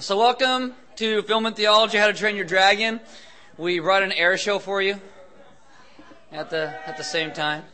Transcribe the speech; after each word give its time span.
so 0.00 0.16
welcome 0.16 0.74
to 0.94 1.22
Film 1.22 1.44
and 1.46 1.56
Theology, 1.56 1.98
How 1.98 2.06
to 2.06 2.12
Train 2.12 2.36
Your 2.36 2.44
Dragon. 2.44 3.00
We 3.56 3.80
brought 3.80 4.04
an 4.04 4.12
air 4.12 4.38
show 4.38 4.60
for 4.60 4.80
you 4.80 5.00
at 6.30 6.50
the 6.50 6.72
at 6.86 6.96
the 6.96 7.02
same 7.02 7.32
time. 7.32 7.64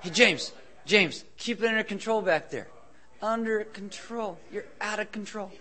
Hey 0.00 0.10
James, 0.10 0.52
James, 0.86 1.24
keep 1.36 1.62
it 1.62 1.68
under 1.68 1.84
control 1.84 2.20
back 2.20 2.50
there. 2.50 2.66
Under 3.22 3.62
control. 3.62 4.40
You're 4.50 4.64
out 4.80 4.98
of 4.98 5.12
control. 5.12 5.52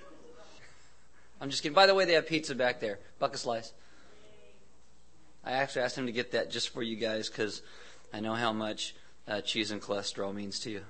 I'm 1.40 1.52
just 1.52 1.62
kidding. 1.62 1.76
By 1.76 1.86
the 1.86 1.94
way, 1.94 2.06
they 2.06 2.14
have 2.14 2.28
pizza 2.28 2.56
back 2.56 2.80
there. 2.80 2.98
Bucket 3.20 3.40
slice. 3.40 3.74
I 5.44 5.52
actually 5.52 5.84
asked 5.84 5.98
him 5.98 6.08
to 6.08 6.12
get 6.12 6.32
that 6.32 6.50
just 6.50 6.70
for 6.70 6.82
you 6.82 6.96
guys 6.96 7.30
because 7.30 7.62
I 8.12 8.22
know 8.22 8.34
how 8.34 8.54
much 8.54 8.96
uh, 9.28 9.42
cheese 9.42 9.70
and 9.70 9.82
cholesterol 9.82 10.34
means 10.34 10.60
to 10.62 10.72
you. 10.72 10.82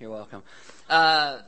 You're 0.00 0.10
welcome. 0.10 0.42
Uh, 0.90 1.38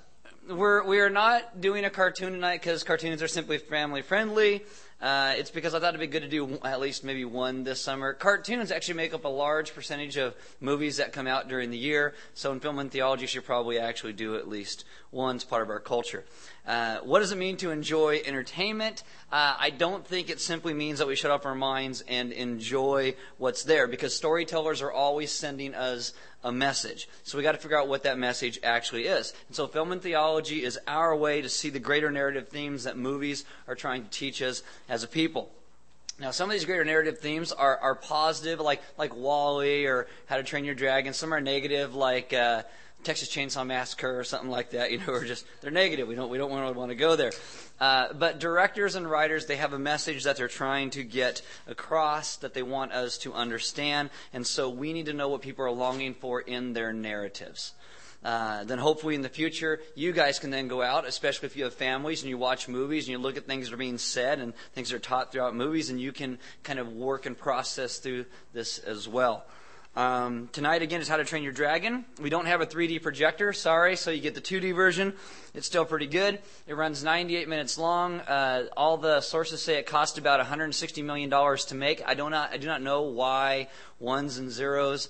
we're 0.49 0.85
we 0.85 1.01
are 1.01 1.11
not 1.11 1.61
doing 1.61 1.85
a 1.85 1.91
cartoon 1.91 2.33
tonight 2.33 2.61
because 2.61 2.85
cartoons 2.85 3.23
are 3.23 3.29
simply 3.29 3.59
family 3.59 4.03
friendly. 4.03 4.65
Uh, 5.01 5.35
it's 5.37 5.51
because 5.51 5.75
I 5.75 5.81
thought 5.81 5.91
it'd 5.91 6.01
be 6.01 6.07
good 6.07 6.23
to 6.23 6.29
do 6.29 6.59
at 6.65 6.81
least 6.81 7.05
maybe 7.05 7.25
one 7.25 7.65
this 7.65 7.81
summer. 7.81 8.15
Cartoons 8.15 8.73
actually 8.73 8.95
make 8.95 9.13
up 9.13 9.25
a 9.25 9.29
large 9.29 9.75
percentage 9.75 10.17
of 10.17 10.35
movies 10.61 10.97
that 10.97 11.13
come 11.13 11.27
out 11.27 11.49
during 11.49 11.71
the 11.71 11.77
year. 11.77 12.15
So 12.33 12.51
in 12.53 12.61
film 12.61 12.79
and 12.79 12.91
theology, 12.91 13.23
you 13.23 13.29
should 13.29 13.45
probably 13.45 13.79
actually 13.79 14.15
do 14.15 14.37
at 14.37 14.49
least 14.49 14.85
one. 15.11 15.37
It's 15.37 15.45
part 15.45 15.63
of 15.63 15.69
our 15.69 15.81
culture. 15.81 16.25
Uh, 16.67 16.99
what 16.99 17.21
does 17.21 17.31
it 17.31 17.39
mean 17.39 17.57
to 17.59 17.71
enjoy 17.71 18.21
entertainment? 18.25 19.05
Uh, 19.31 19.57
I 19.59 19.71
don't 19.71 20.07
think 20.07 20.31
it 20.31 20.41
simply 20.41 20.75
means 20.75 20.99
that 20.99 21.07
we 21.07 21.15
shut 21.15 21.31
off 21.31 21.47
our 21.47 21.55
minds 21.55 22.03
and 22.09 22.33
enjoy 22.33 23.15
what's 23.39 23.63
there 23.63 23.87
because 23.87 24.15
storytellers 24.15 24.83
are 24.83 24.91
always 24.91 25.31
sending 25.31 25.75
us 25.75 26.13
a 26.43 26.51
message. 26.51 27.09
So 27.23 27.37
we 27.37 27.45
got 27.45 27.53
to 27.53 27.59
figure 27.59 27.79
out 27.79 27.89
what 27.89 28.03
that 28.03 28.19
message 28.19 28.59
actually 28.63 29.07
is. 29.07 29.33
And 29.49 29.57
so 29.57 29.67
film 29.67 29.93
and 29.93 30.03
theology 30.03 30.65
is 30.65 30.79
our 30.87 31.15
way 31.17 31.41
to 31.41 31.49
see 31.49 31.71
the 31.71 31.79
greater 31.79 32.11
narrative 32.11 32.49
themes 32.49 32.85
that 32.85 32.97
movies 32.97 33.45
are 33.69 33.75
trying 33.75 34.05
to 34.05 34.11
teach 34.11 34.43
us 34.43 34.63
as 34.89 35.05
a 35.05 35.09
people. 35.09 35.51
Now, 36.19 36.31
some 36.31 36.49
of 36.49 36.55
these 36.55 36.65
greater 36.65 36.85
narrative 36.85 37.19
themes 37.19 37.53
are, 37.53 37.77
are 37.77 37.95
positive, 37.95 38.59
like 38.59 38.81
like 38.97 39.15
WALL-E 39.15 39.85
or 39.87 40.07
How 40.25 40.37
to 40.37 40.43
Train 40.43 40.65
Your 40.65 40.75
Dragon. 40.75 41.13
Some 41.13 41.35
are 41.35 41.43
negative, 41.43 41.95
like 41.95 42.33
uh, 42.33 42.63
Texas 43.05 43.29
Chainsaw 43.29 43.65
Massacre 43.65 44.19
or 44.19 44.25
something 44.25 44.51
like 44.51 44.71
that, 44.71 44.91
you 44.91 44.99
know, 44.99 45.13
or 45.13 45.25
just 45.25 45.47
they're 45.61 45.71
negative. 45.71 46.09
We 46.09 46.17
don't 46.17 46.29
we 46.29 46.39
don't 46.39 46.51
want 46.51 46.73
to 46.73 46.79
want 46.79 46.91
to 46.91 46.97
go 46.97 47.15
there. 47.15 47.33
Uh, 47.81 48.13
but 48.13 48.41
directors 48.41 48.95
and 48.95 49.09
writers, 49.09 49.47
they 49.47 49.57
have 49.57 49.73
a 49.73 49.79
message 49.79 50.25
that 50.25 50.37
they're 50.37 50.49
trying 50.49 50.91
to 50.91 51.05
get 51.05 51.43
across 51.67 52.37
that 52.37 52.55
they 52.55 52.63
want 52.63 52.93
us 52.93 53.19
to 53.19 53.33
understand, 53.33 54.11
and 54.33 54.47
so 54.47 54.69
we 54.69 54.93
need 54.93 55.07
to 55.07 55.13
know 55.13 55.29
what 55.29 55.43
people 55.43 55.65
are 55.65 55.71
longing 55.71 56.15
for 56.15 56.41
in 56.41 56.73
their 56.73 56.93
narratives. 56.93 57.75
Uh, 58.25 58.65
then 58.65 58.79
hopefully 58.79 59.15
in 59.15 59.23
the 59.23 59.29
future, 59.29 59.79
you 59.95 60.11
guys 60.11 60.41
can 60.41 60.51
then 60.51 60.67
go 60.67 60.83
out, 60.83 61.07
especially 61.07 61.47
if 61.47 61.57
you 61.57 61.63
have 61.63 61.75
families 61.75 62.23
and 62.23 62.29
you 62.29 62.37
watch 62.37 62.67
movies 62.67 63.05
and 63.05 63.13
you 63.13 63.19
look 63.19 63.37
at 63.37 63.47
things 63.47 63.69
that 63.69 63.75
are 63.75 63.79
being 63.79 63.99
said 63.99 64.41
and 64.41 64.53
things 64.75 64.91
that 64.91 64.97
are 64.97 64.99
taught 64.99 65.31
throughout 65.31 65.55
movies, 65.55 65.91
and 65.91 66.01
you 66.01 66.11
can 66.11 66.39
kind 66.65 66.81
of 66.81 66.93
work 66.93 67.27
and 67.27 67.39
process 67.39 67.99
through 67.99 68.25
this 68.53 68.79
as 68.81 69.07
well. 69.07 69.45
Um, 69.97 70.51
tonight, 70.53 70.83
again, 70.83 71.01
is 71.01 71.09
How 71.09 71.17
to 71.17 71.25
Train 71.25 71.43
Your 71.43 71.55
Dragon. 71.55 72.05
We 72.21 72.29
don't 72.29 72.45
have 72.45 72.61
a 72.61 72.67
3D 72.67 73.01
projector, 73.01 73.55
sorry, 73.55 73.97
so 73.97 74.11
you 74.11 74.21
get 74.21 74.35
the 74.35 74.43
2D 74.43 74.75
version. 74.75 75.15
It's 75.55 75.67
still 75.67 75.87
pretty 75.87 76.07
good. 76.07 76.39
It 76.67 76.75
runs 76.75 77.03
98 77.03 77.49
minutes 77.49 77.79
long. 77.79 78.21
Uh, 78.21 78.67
all 78.77 78.99
the 78.99 79.23
sources 79.23 79.63
say 79.63 79.79
it 79.79 79.87
cost 79.87 80.19
about 80.19 80.45
$160 80.45 81.03
million 81.03 81.31
to 81.31 81.75
make. 81.75 82.03
I 82.07 82.13
do, 82.13 82.29
not, 82.29 82.53
I 82.53 82.59
do 82.59 82.67
not 82.67 82.83
know 82.83 83.05
why 83.05 83.69
ones 83.99 84.37
and 84.37 84.51
zeros 84.51 85.09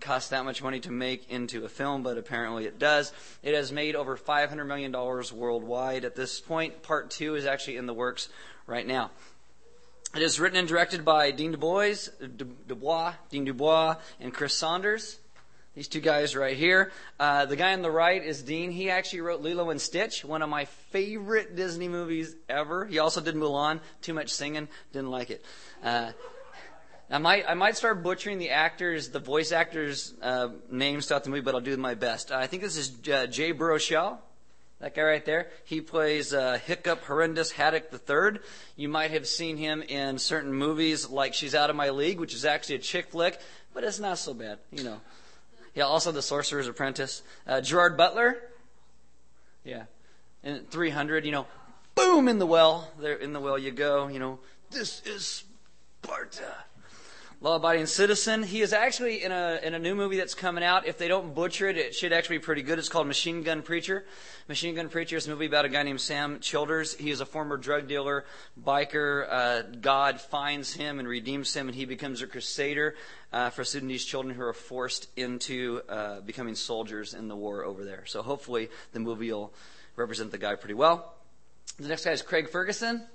cost 0.00 0.30
that 0.30 0.44
much 0.44 0.60
money 0.60 0.80
to 0.80 0.90
make 0.90 1.30
into 1.30 1.64
a 1.64 1.68
film, 1.68 2.02
but 2.02 2.18
apparently 2.18 2.64
it 2.64 2.80
does. 2.80 3.12
It 3.44 3.54
has 3.54 3.70
made 3.70 3.94
over 3.94 4.16
$500 4.16 4.66
million 4.66 4.90
worldwide 4.92 6.04
at 6.04 6.16
this 6.16 6.40
point. 6.40 6.82
Part 6.82 7.12
two 7.12 7.36
is 7.36 7.46
actually 7.46 7.76
in 7.76 7.86
the 7.86 7.94
works 7.94 8.28
right 8.66 8.84
now. 8.84 9.12
It 10.14 10.22
is 10.22 10.38
written 10.38 10.56
and 10.56 10.68
directed 10.68 11.04
by 11.04 11.32
Dean 11.32 11.50
Dubois, 11.50 12.08
Dubois, 12.36 13.14
Dean 13.30 13.44
Dubois, 13.44 13.96
and 14.20 14.32
Chris 14.32 14.54
Saunders. 14.54 15.18
These 15.74 15.88
two 15.88 15.98
guys 15.98 16.36
right 16.36 16.56
here. 16.56 16.92
Uh, 17.18 17.46
the 17.46 17.56
guy 17.56 17.72
on 17.72 17.82
the 17.82 17.90
right 17.90 18.22
is 18.22 18.40
Dean. 18.40 18.70
He 18.70 18.90
actually 18.90 19.22
wrote 19.22 19.40
Lilo 19.40 19.70
and 19.70 19.80
Stitch, 19.80 20.24
one 20.24 20.40
of 20.40 20.48
my 20.48 20.66
favorite 20.66 21.56
Disney 21.56 21.88
movies 21.88 22.36
ever. 22.48 22.86
He 22.86 23.00
also 23.00 23.20
did 23.20 23.34
Mulan. 23.34 23.80
Too 24.02 24.14
much 24.14 24.30
singing, 24.30 24.68
didn't 24.92 25.10
like 25.10 25.30
it. 25.30 25.44
Uh, 25.82 26.12
I 27.10 27.18
might 27.18 27.44
I 27.48 27.54
might 27.54 27.76
start 27.76 28.04
butchering 28.04 28.38
the 28.38 28.50
actors, 28.50 29.08
the 29.08 29.18
voice 29.18 29.50
actors' 29.50 30.14
uh, 30.22 30.50
names 30.70 31.06
throughout 31.06 31.24
the 31.24 31.30
movie, 31.30 31.42
but 31.42 31.56
I'll 31.56 31.60
do 31.60 31.76
my 31.76 31.94
best. 31.94 32.30
I 32.30 32.46
think 32.46 32.62
this 32.62 32.76
is 32.76 32.92
uh, 33.12 33.26
Jay 33.26 33.52
Baruchel. 33.52 34.18
That 34.84 34.94
guy 34.94 35.02
right 35.02 35.24
there, 35.24 35.48
he 35.64 35.80
plays 35.80 36.34
uh, 36.34 36.58
Hiccup 36.62 37.04
Horrendous 37.04 37.50
Haddock 37.50 37.90
III. 37.90 38.38
You 38.76 38.90
might 38.90 39.12
have 39.12 39.26
seen 39.26 39.56
him 39.56 39.80
in 39.80 40.18
certain 40.18 40.52
movies 40.52 41.08
like 41.08 41.32
She's 41.32 41.54
Out 41.54 41.70
of 41.70 41.76
My 41.76 41.88
League, 41.88 42.20
which 42.20 42.34
is 42.34 42.44
actually 42.44 42.74
a 42.74 42.80
chick 42.80 43.06
flick, 43.12 43.40
but 43.72 43.82
it's 43.82 43.98
not 43.98 44.18
so 44.18 44.34
bad, 44.34 44.58
you 44.70 44.84
know. 44.84 45.00
Yeah, 45.74 45.84
also 45.84 46.12
The 46.12 46.20
Sorcerer's 46.20 46.68
Apprentice. 46.68 47.22
Uh, 47.46 47.62
Gerard 47.62 47.96
Butler, 47.96 48.36
yeah. 49.64 49.84
And 50.42 50.68
300, 50.70 51.24
you 51.24 51.32
know, 51.32 51.46
boom 51.94 52.28
in 52.28 52.38
the 52.38 52.44
well. 52.44 52.92
There 52.98 53.14
in 53.14 53.32
the 53.32 53.40
well 53.40 53.58
you 53.58 53.70
go, 53.70 54.08
you 54.08 54.18
know. 54.18 54.38
This 54.70 55.00
is 55.06 55.44
Sparta 56.02 56.56
law-abiding 57.44 57.84
citizen. 57.84 58.42
He 58.42 58.62
is 58.62 58.72
actually 58.72 59.22
in 59.22 59.30
a 59.30 59.60
in 59.62 59.74
a 59.74 59.78
new 59.78 59.94
movie 59.94 60.16
that's 60.16 60.34
coming 60.34 60.64
out. 60.64 60.86
If 60.86 60.96
they 60.96 61.08
don't 61.08 61.34
butcher 61.34 61.68
it, 61.68 61.76
it 61.76 61.94
should 61.94 62.10
actually 62.10 62.38
be 62.38 62.44
pretty 62.44 62.62
good. 62.62 62.78
It's 62.78 62.88
called 62.88 63.06
Machine 63.06 63.42
Gun 63.42 63.60
Preacher. 63.60 64.06
Machine 64.48 64.74
Gun 64.74 64.88
Preacher 64.88 65.18
is 65.18 65.26
a 65.26 65.30
movie 65.30 65.44
about 65.44 65.66
a 65.66 65.68
guy 65.68 65.82
named 65.82 66.00
Sam 66.00 66.40
Childers. 66.40 66.94
He 66.94 67.10
is 67.10 67.20
a 67.20 67.26
former 67.26 67.58
drug 67.58 67.86
dealer, 67.86 68.24
biker. 68.58 69.26
Uh, 69.28 69.62
God 69.78 70.22
finds 70.22 70.72
him 70.72 70.98
and 70.98 71.06
redeems 71.06 71.54
him, 71.54 71.68
and 71.68 71.76
he 71.76 71.84
becomes 71.84 72.22
a 72.22 72.26
crusader 72.26 72.94
uh, 73.30 73.50
for 73.50 73.62
Sudanese 73.62 74.06
children 74.06 74.34
who 74.34 74.42
are 74.42 74.54
forced 74.54 75.10
into 75.14 75.82
uh, 75.90 76.22
becoming 76.22 76.54
soldiers 76.54 77.12
in 77.12 77.28
the 77.28 77.36
war 77.36 77.62
over 77.62 77.84
there. 77.84 78.06
So 78.06 78.22
hopefully 78.22 78.70
the 78.92 79.00
movie 79.00 79.30
will 79.30 79.52
represent 79.96 80.30
the 80.30 80.38
guy 80.38 80.54
pretty 80.54 80.74
well. 80.74 81.14
The 81.78 81.88
next 81.88 82.06
guy 82.06 82.12
is 82.12 82.22
Craig 82.22 82.48
Ferguson. 82.48 83.06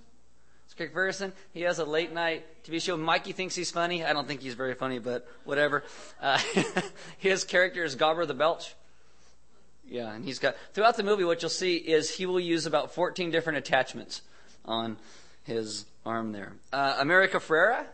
Craig 0.74 0.94
Ferguson. 0.94 1.34
He 1.54 1.62
has 1.62 1.80
a 1.80 1.86
late 1.86 2.14
night 2.14 2.46
TV 2.64 2.82
show. 2.82 2.96
Mikey 2.96 3.34
thinks 3.34 3.56
he's 3.56 3.72
funny. 3.72 4.06
I 4.06 4.14
don't 4.14 4.28
think 4.28 4.42
he's 4.42 4.54
very 4.54 4.76
funny, 4.76 5.00
but 5.00 5.28
whatever. 5.44 5.84
Uh, 6.22 6.40
his 7.18 7.44
character 7.44 7.84
is 7.84 7.96
Gobber 7.96 8.28
the 8.28 8.34
Belch. 8.34 8.76
Yeah, 9.88 10.14
and 10.14 10.24
he's 10.24 10.40
got 10.40 10.56
throughout 10.74 10.98
the 10.98 11.04
movie. 11.04 11.24
What 11.24 11.42
you'll 11.42 11.50
see 11.50 11.76
is 11.78 12.10
he 12.10 12.26
will 12.26 12.40
use 12.40 12.66
about 12.66 12.94
14 12.94 13.32
different 13.32 13.58
attachments 13.58 14.22
on 14.66 14.98
his 15.44 15.86
arm 16.06 16.32
there. 16.32 16.54
Uh, 16.72 16.96
America 17.00 17.38
Ferrera. 17.38 17.86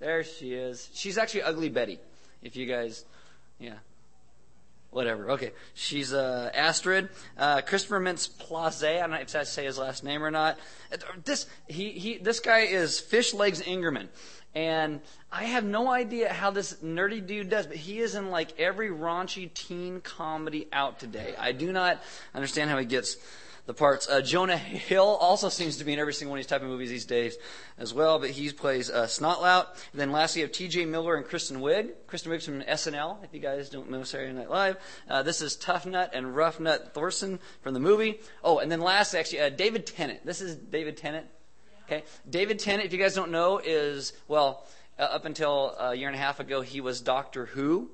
There 0.00 0.24
she 0.24 0.54
is. 0.54 0.88
She's 0.94 1.18
actually 1.18 1.42
Ugly 1.42 1.68
Betty. 1.68 1.98
If 2.42 2.56
you 2.56 2.66
guys, 2.66 3.04
yeah 3.58 3.74
whatever. 4.90 5.30
Okay, 5.32 5.52
she's 5.74 6.12
uh, 6.12 6.50
Astrid. 6.54 7.08
Uh, 7.36 7.60
Christopher 7.62 8.00
Mintz 8.00 8.28
Plasse. 8.28 8.96
I 8.96 9.00
don't 9.00 9.10
know 9.10 9.16
if 9.16 9.34
I 9.34 9.44
say 9.44 9.64
his 9.64 9.78
last 9.78 10.04
name 10.04 10.22
or 10.22 10.30
not. 10.30 10.58
This 11.24 11.46
he 11.66 11.90
he. 11.90 12.18
This 12.18 12.40
guy 12.40 12.60
is 12.60 13.00
Fish 13.00 13.34
Legs 13.34 13.62
Ingerman. 13.62 14.08
And 14.54 15.00
I 15.30 15.44
have 15.44 15.64
no 15.64 15.90
idea 15.90 16.32
how 16.32 16.50
this 16.50 16.74
nerdy 16.82 17.24
dude 17.24 17.50
does, 17.50 17.66
but 17.66 17.76
he 17.76 17.98
is 17.98 18.14
in 18.14 18.30
like 18.30 18.58
every 18.58 18.88
raunchy 18.88 19.52
teen 19.52 20.00
comedy 20.00 20.66
out 20.72 20.98
today. 20.98 21.34
I 21.38 21.52
do 21.52 21.70
not 21.70 22.02
understand 22.34 22.70
how 22.70 22.78
he 22.78 22.86
gets 22.86 23.18
the 23.68 23.74
parts. 23.74 24.08
Uh, 24.08 24.22
Jonah 24.22 24.56
Hill 24.56 25.04
also 25.04 25.50
seems 25.50 25.76
to 25.76 25.84
be 25.84 25.92
in 25.92 25.98
every 25.98 26.14
single 26.14 26.30
one 26.30 26.38
of 26.38 26.42
these 26.42 26.48
type 26.48 26.62
of 26.62 26.68
movies 26.68 26.88
these 26.88 27.04
days 27.04 27.36
as 27.76 27.92
well, 27.92 28.18
but 28.18 28.30
he 28.30 28.50
plays 28.50 28.88
uh, 28.88 29.02
Snotlout. 29.04 29.66
And 29.92 30.00
then 30.00 30.10
lastly, 30.10 30.40
you 30.40 30.46
have 30.46 30.52
T.J. 30.52 30.86
Miller 30.86 31.16
and 31.16 31.26
Kristen 31.26 31.60
Wiig. 31.60 31.90
Kristen 32.06 32.32
Wiig's 32.32 32.46
from 32.46 32.62
SNL, 32.62 33.22
if 33.22 33.34
you 33.34 33.40
guys 33.40 33.68
don't 33.68 33.90
know 33.90 34.04
Saturday 34.04 34.32
Night 34.32 34.48
Live. 34.48 34.78
Uh, 35.06 35.22
this 35.22 35.42
is 35.42 35.54
Tuffnut 35.54 36.08
and 36.14 36.28
Ruffnut 36.28 36.94
Thorston 36.94 37.40
from 37.60 37.74
the 37.74 37.80
movie. 37.80 38.20
Oh, 38.42 38.58
and 38.58 38.72
then 38.72 38.80
last, 38.80 39.12
actually, 39.12 39.40
uh, 39.40 39.50
David 39.50 39.86
Tennant. 39.86 40.24
This 40.24 40.40
is 40.40 40.56
David 40.56 40.96
Tennant. 40.96 41.26
Okay, 41.84 42.04
David 42.28 42.60
Tennant, 42.60 42.86
if 42.86 42.94
you 42.94 42.98
guys 42.98 43.14
don't 43.14 43.30
know, 43.30 43.58
is 43.58 44.14
well. 44.28 44.66
Uh, 44.98 45.02
up 45.02 45.26
until 45.26 45.76
a 45.78 45.94
year 45.94 46.08
and 46.08 46.16
a 46.16 46.18
half 46.18 46.40
ago, 46.40 46.62
he 46.62 46.80
was 46.80 47.02
Doctor 47.02 47.44
Who. 47.44 47.90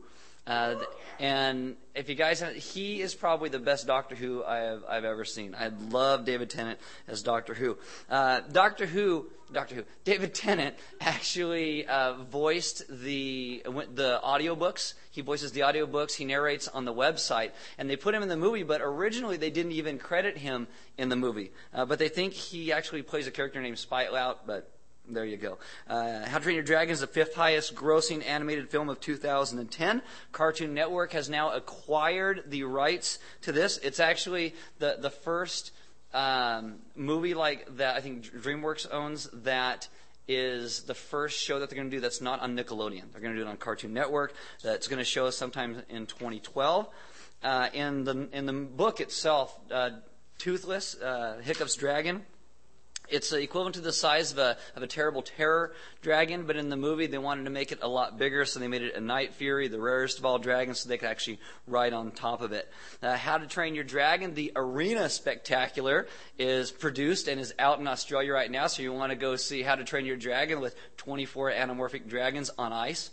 Uh, 0.47 0.77
and 1.19 1.77
if 1.95 2.09
you 2.09 2.15
guys, 2.15 2.41
have, 2.41 2.55
he 2.55 3.01
is 3.01 3.15
probably 3.15 3.49
the 3.49 3.59
best 3.59 3.87
Doctor 3.87 4.15
Who 4.15 4.45
I 4.45 4.59
have 4.59 4.85
I've 4.89 5.05
ever 5.05 5.25
seen. 5.25 5.55
I 5.55 5.69
love 5.91 6.25
David 6.25 6.51
Tennant 6.51 6.79
as 7.09 7.23
Doctor 7.23 7.55
Who. 7.55 7.79
Uh, 8.11 8.41
Doctor 8.53 8.85
Who, 8.85 9.31
Doctor 9.53 9.77
Who, 9.77 9.85
David 10.05 10.35
Tennant 10.35 10.75
actually 11.01 11.87
uh, 11.87 12.15
voiced 12.15 12.83
the 12.89 13.63
the 13.65 14.21
audiobooks. 14.23 14.95
He 15.11 15.23
voices 15.23 15.53
the 15.53 15.61
audiobooks. 15.61 16.15
He 16.15 16.25
narrates 16.27 16.69
on 16.69 16.85
the 16.85 16.93
website, 16.93 17.53
and 17.79 17.89
they 17.89 17.97
put 17.97 18.15
him 18.15 18.23
in 18.23 18.29
the 18.29 18.37
movie. 18.37 18.65
But 18.65 18.83
originally, 18.83 19.39
they 19.39 19.51
didn't 19.51 19.73
even 19.73 19.99
credit 19.99 20.37
him 20.37 20.67
in 20.99 21.09
the 21.09 21.17
movie. 21.17 21.53
Uh, 21.73 21.87
but 21.87 21.99
they 21.99 22.09
think 22.09 22.35
he 22.35 22.73
actually 22.73 23.03
plays 23.03 23.27
a 23.27 23.31
character 23.31 23.63
named 23.63 23.77
Spitelout, 23.77 24.39
but 24.47 24.74
there 25.09 25.25
you 25.25 25.37
go. 25.37 25.59
Uh, 25.89 26.27
How 26.27 26.39
to 26.39 26.45
Train 26.45 26.55
Your 26.55 26.65
Dragon 26.65 26.93
is 26.93 27.01
the 27.01 27.07
fifth 27.07 27.35
highest 27.35 27.75
grossing 27.75 28.25
animated 28.25 28.71
film 28.71 28.89
of 28.89 29.01
2010. 29.01 30.03
Cartoon 30.33 30.75
Network 30.75 31.13
has 31.13 31.29
now 31.29 31.53
acquired 31.53 32.45
the 32.47 32.65
rights 32.65 33.19
to 33.43 33.53
this. 33.53 33.79
It's 33.79 34.01
actually 34.01 34.55
the, 34.79 34.97
the 34.99 35.11
first 35.11 35.73
um, 36.13 36.77
movie 36.95 37.35
like 37.35 37.77
that. 37.77 37.97
I 37.97 38.01
think 38.01 38.25
DreamWorks 38.25 38.87
owns 38.93 39.29
that 39.33 39.89
is 40.27 40.85
the 40.85 40.95
first 40.95 41.39
show 41.39 41.61
that 41.61 41.69
they're 41.69 41.77
going 41.77 41.91
to 41.91 41.97
do 41.97 42.01
that's 42.01 42.23
not 42.23 42.41
on 42.41 42.57
Nickelodeon. 42.57 43.13
They're 43.13 43.21
going 43.21 43.35
to 43.35 43.39
do 43.39 43.47
it 43.47 43.51
on 43.51 43.59
Cartoon 43.59 43.93
Network. 43.93 44.35
That's 44.63 44.89
going 44.89 44.99
to 44.99 45.05
show 45.05 45.27
us 45.27 45.37
sometime 45.37 45.83
in 45.91 46.07
2012. 46.07 46.89
Uh, 47.43 47.69
in 47.75 48.05
the 48.05 48.29
in 48.33 48.47
the 48.47 48.55
book 48.55 49.01
itself, 49.01 49.59
uh, 49.71 49.91
Toothless, 50.39 50.95
uh, 50.95 51.41
Hiccup's 51.43 51.77
dragon 51.77 52.25
it's 53.09 53.33
equivalent 53.33 53.75
to 53.77 53.81
the 53.81 53.93
size 53.93 54.33
of 54.33 54.39
a, 54.39 54.57
of 54.77 54.83
a 54.83 54.87
terrible 54.87 55.23
terror 55.23 55.73
dragon, 56.03 56.47
but 56.47 56.57
in 56.57 56.69
the 56.69 56.77
movie 56.77 57.07
they 57.07 57.19
wanted 57.19 57.45
to 57.45 57.51
make 57.51 57.73
it 57.73 57.79
a 57.83 57.89
lot 57.89 58.19
bigger, 58.19 58.45
so 58.45 58.61
they 58.61 58.69
made 58.69 58.83
it 58.83 58.95
a 58.95 59.01
night 59.01 59.35
fury, 59.35 59.69
the 59.69 59.81
rarest 59.81 60.19
of 60.19 60.25
all 60.25 60.39
dragons, 60.39 60.81
so 60.81 60.89
they 60.89 60.99
could 60.99 61.09
actually 61.09 61.39
ride 61.67 61.93
on 61.93 62.11
top 62.11 62.41
of 62.41 62.53
it. 62.53 62.71
Uh, 63.03 63.17
How 63.17 63.39
to 63.39 63.47
Train 63.47 63.75
Your 63.75 63.85
Dragon, 63.85 64.35
the 64.35 64.53
Arena 64.57 65.09
Spectacular, 65.09 66.07
is 66.39 66.71
produced 66.71 67.29
and 67.29 67.41
is 67.41 67.55
out 67.59 67.79
in 67.79 67.87
Australia 67.87 68.33
right 68.33 68.51
now, 68.51 68.67
so 68.67 68.83
you 68.83 68.93
want 68.93 69.11
to 69.11 69.17
go 69.17 69.37
see 69.37 69.63
How 69.63 69.75
to 69.75 69.85
Train 69.85 70.07
Your 70.07 70.17
Dragon 70.17 70.61
with 70.61 70.75
24 70.97 71.53
anamorphic 71.53 72.09
dragons 72.09 72.51
on 72.59 72.73
ice 72.73 73.11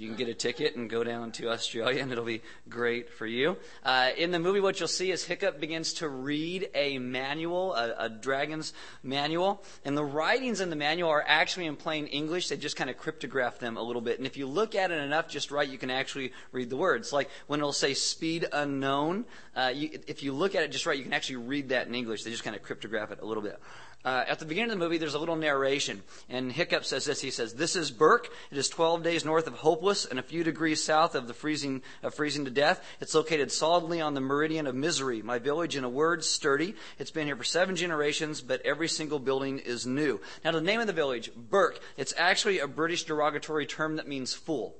you 0.00 0.08
can 0.08 0.16
get 0.16 0.28
a 0.28 0.34
ticket 0.34 0.76
and 0.76 0.88
go 0.88 1.04
down 1.04 1.30
to 1.32 1.50
Australia, 1.50 2.02
and 2.02 2.10
it'll 2.10 2.24
be 2.24 2.40
great 2.70 3.10
for 3.10 3.26
you. 3.26 3.56
Uh, 3.84 4.08
in 4.16 4.30
the 4.30 4.38
movie, 4.38 4.58
what 4.58 4.80
you'll 4.80 4.88
see 4.88 5.10
is 5.10 5.24
Hiccup 5.24 5.60
begins 5.60 5.92
to 5.94 6.08
read 6.08 6.70
a 6.74 6.98
manual, 6.98 7.74
a, 7.74 7.94
a, 7.98 8.08
dragon's 8.08 8.72
manual, 9.02 9.62
and 9.84 9.96
the 9.96 10.04
writings 10.04 10.60
in 10.60 10.70
the 10.70 10.76
manual 10.76 11.10
are 11.10 11.24
actually 11.26 11.66
in 11.66 11.76
plain 11.76 12.06
English. 12.06 12.48
They 12.48 12.56
just 12.56 12.76
kind 12.76 12.88
of 12.88 12.96
cryptograph 12.96 13.58
them 13.58 13.76
a 13.76 13.82
little 13.82 14.00
bit. 14.00 14.16
And 14.16 14.26
if 14.26 14.38
you 14.38 14.46
look 14.46 14.74
at 14.74 14.90
it 14.90 14.98
enough 14.98 15.28
just 15.28 15.50
right, 15.50 15.68
you 15.68 15.76
can 15.76 15.90
actually 15.90 16.32
read 16.50 16.70
the 16.70 16.76
words. 16.76 17.12
Like 17.12 17.28
when 17.46 17.60
it'll 17.60 17.72
say 17.72 17.92
speed 17.92 18.46
unknown, 18.52 19.26
uh, 19.54 19.72
you, 19.74 20.00
if 20.06 20.22
you 20.22 20.32
look 20.32 20.54
at 20.54 20.62
it 20.62 20.72
just 20.72 20.86
right, 20.86 20.96
you 20.96 21.04
can 21.04 21.12
actually 21.12 21.36
read 21.36 21.68
that 21.68 21.86
in 21.86 21.94
English. 21.94 22.24
They 22.24 22.30
just 22.30 22.44
kind 22.44 22.56
of 22.56 22.62
cryptograph 22.62 23.10
it 23.10 23.18
a 23.20 23.26
little 23.26 23.42
bit. 23.42 23.60
Uh, 24.02 24.24
at 24.26 24.38
the 24.38 24.46
beginning 24.46 24.70
of 24.70 24.78
the 24.78 24.82
movie, 24.82 24.96
there's 24.96 25.12
a 25.12 25.18
little 25.18 25.36
narration, 25.36 26.02
and 26.30 26.50
Hiccup 26.50 26.86
says 26.86 27.04
this. 27.04 27.20
He 27.20 27.30
says, 27.30 27.52
"This 27.52 27.76
is 27.76 27.90
Berk. 27.90 28.32
It 28.50 28.56
is 28.56 28.70
12 28.70 29.02
days 29.02 29.26
north 29.26 29.46
of 29.46 29.52
Hopeless 29.52 30.06
and 30.06 30.18
a 30.18 30.22
few 30.22 30.42
degrees 30.42 30.82
south 30.82 31.14
of 31.14 31.28
the 31.28 31.34
freezing 31.34 31.82
of 32.02 32.14
freezing 32.14 32.46
to 32.46 32.50
death. 32.50 32.82
It's 33.00 33.14
located 33.14 33.52
solidly 33.52 34.00
on 34.00 34.14
the 34.14 34.22
meridian 34.22 34.66
of 34.66 34.74
misery. 34.74 35.20
My 35.20 35.38
village, 35.38 35.76
in 35.76 35.84
a 35.84 35.88
word, 35.90 36.24
sturdy. 36.24 36.76
It's 36.98 37.10
been 37.10 37.26
here 37.26 37.36
for 37.36 37.44
seven 37.44 37.76
generations, 37.76 38.40
but 38.40 38.62
every 38.62 38.88
single 38.88 39.18
building 39.18 39.58
is 39.58 39.86
new. 39.86 40.18
Now, 40.42 40.52
the 40.52 40.62
name 40.62 40.80
of 40.80 40.86
the 40.86 40.94
village, 40.94 41.30
Berk. 41.36 41.78
It's 41.98 42.14
actually 42.16 42.60
a 42.60 42.66
British 42.66 43.04
derogatory 43.04 43.66
term 43.66 43.96
that 43.96 44.08
means 44.08 44.32
fool, 44.32 44.78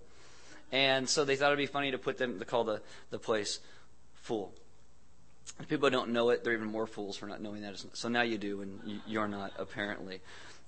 and 0.73 1.07
so 1.07 1.27
they 1.27 1.37
thought 1.37 1.49
it'd 1.49 1.59
be 1.59 1.67
funny 1.67 1.91
to 1.91 1.99
put 1.99 2.17
them 2.17 2.39
to 2.39 2.47
call 2.47 2.65
the 2.65 2.81
the 3.11 3.19
place 3.19 3.61
fool." 4.15 4.55
If 5.59 5.69
people 5.69 5.91
don't 5.91 6.11
know 6.11 6.31
it, 6.31 6.45
they're 6.45 6.55
even 6.55 6.69
more 6.69 6.87
fools 6.87 7.17
for 7.17 7.27
not 7.27 7.43
knowing 7.43 7.63
that. 7.63 7.83
So 7.93 8.09
now 8.09 8.23
you 8.23 8.39
do, 8.39 8.63
and 8.63 9.01
you're 9.07 9.29
not, 9.29 9.53
apparently. 9.59 10.21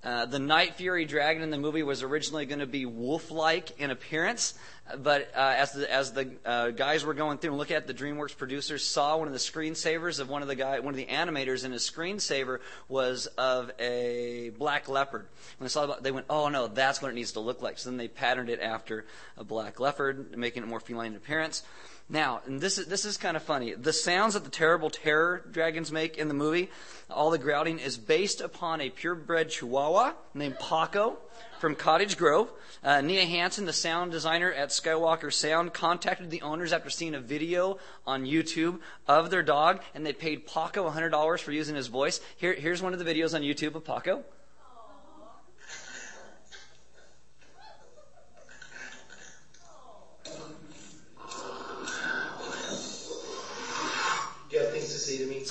Uh, 0.05 0.27
the 0.27 0.41
Night 0.41 0.75
Fury 0.75 1.05
dragon 1.05 1.45
in 1.45 1.51
the 1.51 1.59
movie 1.59 1.85
was 1.85 2.03
originally 2.03 2.45
going 2.45 2.59
to 2.59 2.67
be 2.67 2.87
wolf-like 2.87 3.79
in 3.79 3.93
appearance, 3.93 4.55
but 4.99 5.31
uh, 5.33 5.55
as 5.57 5.73
the 5.73 5.93
as 5.93 6.13
the 6.13 6.33
uh, 6.45 6.71
guys 6.71 7.05
were 7.05 7.15
going 7.15 7.39
through 7.39 7.51
and 7.51 7.59
looking 7.59 7.77
at 7.77 7.87
the 7.87 7.95
DreamWorks 7.95 8.37
producers 8.37 8.85
saw 8.85 9.17
one 9.17 9.29
of 9.29 9.33
the 9.33 9.39
screensavers 9.39 10.19
of 10.19 10.29
one 10.29 10.43
of 10.43 10.49
the 10.49 10.57
guy 10.57 10.81
one 10.81 10.93
of 10.93 10.97
the 10.99 11.07
animators, 11.07 11.63
and 11.63 11.73
his 11.73 11.89
screensaver 11.89 12.59
was 12.89 13.27
of 13.39 13.71
a 13.79 14.51
black 14.59 14.89
leopard. 14.89 15.29
When 15.59 15.67
they 15.67 15.69
saw 15.69 15.87
they 15.87 16.11
went, 16.11 16.27
"Oh 16.29 16.49
no, 16.49 16.67
that's 16.67 17.01
what 17.01 17.13
it 17.13 17.15
needs 17.15 17.33
to 17.33 17.41
look 17.41 17.63
like." 17.63 17.79
So 17.79 17.89
then 17.89 17.97
they 17.97 18.09
patterned 18.09 18.51
it 18.51 18.59
after 18.59 19.07
a 19.37 19.45
black 19.45 19.79
leopard, 19.79 20.37
making 20.37 20.65
it 20.65 20.69
more 20.69 20.81
feline 20.81 21.13
in 21.13 21.17
appearance. 21.17 21.63
Now, 22.09 22.43
and 22.47 22.61
this 22.61 22.79
is, 22.79 22.87
this 22.87 23.05
is 23.05 23.17
kind 23.17 23.37
of 23.37 23.43
funny. 23.43 23.75
The 23.75 23.93
sounds 23.93 24.35
that 24.35 24.45
the 24.45 24.51
terrible 24.51 24.91
terror 24.91 25.45
dragons 25.51 25.91
make 25.91 26.19
in 26.19 26.29
the 26.29 26.35
movie, 26.35 26.71
all 27.09 27.31
the 27.31 27.39
growling, 27.39 27.79
is 27.79 27.97
based 27.97 28.41
upon 28.41 28.81
a 28.81 28.91
purebred 28.91 29.51
chihuahua 29.51 30.13
named 30.35 30.59
Paco 30.59 31.17
from 31.59 31.75
Cottage 31.75 32.19
Grove. 32.19 32.51
Uh, 32.83 33.01
Nia 33.01 33.25
Hansen, 33.25 33.67
the 33.67 33.73
sound 33.73 34.11
designer 34.11 34.53
at 34.53 34.71
Skywalker 34.71 35.33
Sound, 35.33 35.73
contacted 35.73 36.31
the 36.31 36.43
owners 36.43 36.73
after 36.73 36.91
seeing 36.91 37.15
a 37.15 37.21
video 37.21 37.79
on 38.07 38.25
YouTube 38.25 38.81
of 39.07 39.31
their 39.31 39.43
dog, 39.43 39.81
and 39.95 40.05
they 40.05 40.13
paid 40.13 40.47
Paco 40.47 40.91
$100 40.91 41.41
for 41.41 41.53
using 41.53 41.77
his 41.77 41.87
voice. 41.87 42.21
Here, 42.37 42.53
here's 42.53 42.83
one 42.83 42.93
of 42.93 42.99
the 42.99 43.05
videos 43.05 43.35
on 43.35 43.43
YouTube 43.43 43.75
of 43.75 43.85
Paco. 43.85 44.25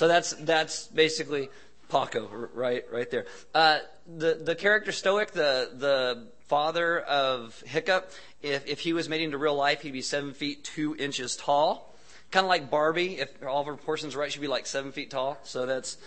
So 0.02 0.08
that's 0.08 0.32
that's 0.32 0.88
basically 0.88 1.48
Paco, 1.88 2.28
right, 2.54 2.82
right 2.90 3.08
there. 3.08 3.26
Uh, 3.54 3.78
the 4.16 4.34
the 4.34 4.56
character 4.56 4.90
Stoic, 4.90 5.30
the 5.30 5.70
the 5.76 6.26
father 6.48 6.98
of 6.98 7.62
Hiccup, 7.64 8.10
if 8.42 8.66
if 8.66 8.80
he 8.80 8.94
was 8.94 9.08
made 9.08 9.20
into 9.20 9.38
real 9.38 9.54
life, 9.54 9.82
he'd 9.82 9.92
be 9.92 10.02
seven 10.02 10.34
feet 10.34 10.64
two 10.64 10.96
inches 10.96 11.36
tall, 11.36 11.94
kind 12.32 12.44
of 12.44 12.48
like 12.50 12.68
Barbie. 12.68 13.20
If 13.20 13.30
all 13.46 13.60
of 13.60 13.66
her 13.68 13.76
proportions 13.76 14.16
are 14.16 14.18
right, 14.18 14.32
she'd 14.32 14.40
be 14.40 14.48
like 14.48 14.66
seven 14.66 14.90
feet 14.90 15.08
tall. 15.08 15.38
So 15.44 15.66
that's. 15.66 15.98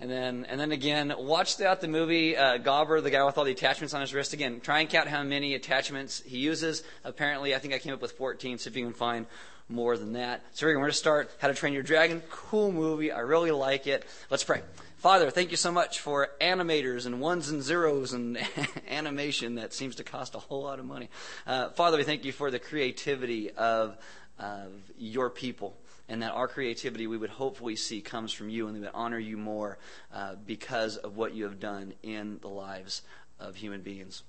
And 0.00 0.10
then, 0.10 0.46
and 0.48 0.58
then 0.58 0.72
again, 0.72 1.14
watch 1.16 1.58
throughout 1.58 1.82
the 1.82 1.86
movie, 1.86 2.34
uh, 2.34 2.56
Gobber, 2.56 3.02
the 3.02 3.10
guy 3.10 3.22
with 3.22 3.36
all 3.36 3.44
the 3.44 3.52
attachments 3.52 3.92
on 3.92 4.00
his 4.00 4.14
wrist. 4.14 4.32
Again, 4.32 4.60
try 4.60 4.80
and 4.80 4.88
count 4.88 5.08
how 5.08 5.22
many 5.22 5.54
attachments 5.54 6.22
he 6.22 6.38
uses. 6.38 6.82
Apparently, 7.04 7.54
I 7.54 7.58
think 7.58 7.74
I 7.74 7.78
came 7.78 7.92
up 7.92 8.00
with 8.00 8.12
14. 8.12 8.56
See 8.56 8.70
if 8.70 8.74
you 8.74 8.82
can 8.82 8.94
find 8.94 9.26
more 9.70 9.96
than 9.96 10.14
that. 10.14 10.44
So 10.52 10.66
we're 10.66 10.74
going 10.74 10.86
to 10.86 10.92
start 10.92 11.30
How 11.38 11.48
to 11.48 11.54
Train 11.54 11.72
Your 11.72 11.82
Dragon. 11.82 12.22
Cool 12.28 12.72
movie. 12.72 13.12
I 13.12 13.20
really 13.20 13.50
like 13.50 13.86
it. 13.86 14.04
Let's 14.28 14.44
pray. 14.44 14.62
Father, 14.98 15.30
thank 15.30 15.50
you 15.50 15.56
so 15.56 15.72
much 15.72 16.00
for 16.00 16.28
animators 16.40 17.06
and 17.06 17.20
ones 17.20 17.48
and 17.48 17.62
zeros 17.62 18.12
and 18.12 18.38
animation 18.88 19.54
that 19.54 19.72
seems 19.72 19.96
to 19.96 20.04
cost 20.04 20.34
a 20.34 20.38
whole 20.38 20.62
lot 20.62 20.78
of 20.78 20.84
money. 20.84 21.08
Uh, 21.46 21.70
Father, 21.70 21.96
we 21.96 22.04
thank 22.04 22.24
you 22.24 22.32
for 22.32 22.50
the 22.50 22.58
creativity 22.58 23.50
of, 23.50 23.96
of 24.38 24.72
your 24.98 25.30
people 25.30 25.78
and 26.08 26.22
that 26.22 26.32
our 26.32 26.48
creativity 26.48 27.06
we 27.06 27.16
would 27.16 27.30
hopefully 27.30 27.76
see 27.76 28.02
comes 28.02 28.32
from 28.32 28.50
you 28.50 28.66
and 28.66 28.74
we 28.74 28.80
would 28.80 28.90
honor 28.92 29.18
you 29.18 29.38
more 29.38 29.78
uh, 30.12 30.34
because 30.44 30.96
of 30.96 31.16
what 31.16 31.34
you 31.34 31.44
have 31.44 31.60
done 31.60 31.94
in 32.02 32.38
the 32.40 32.48
lives 32.48 33.02
of 33.38 33.56
human 33.56 33.80
beings. 33.80 34.22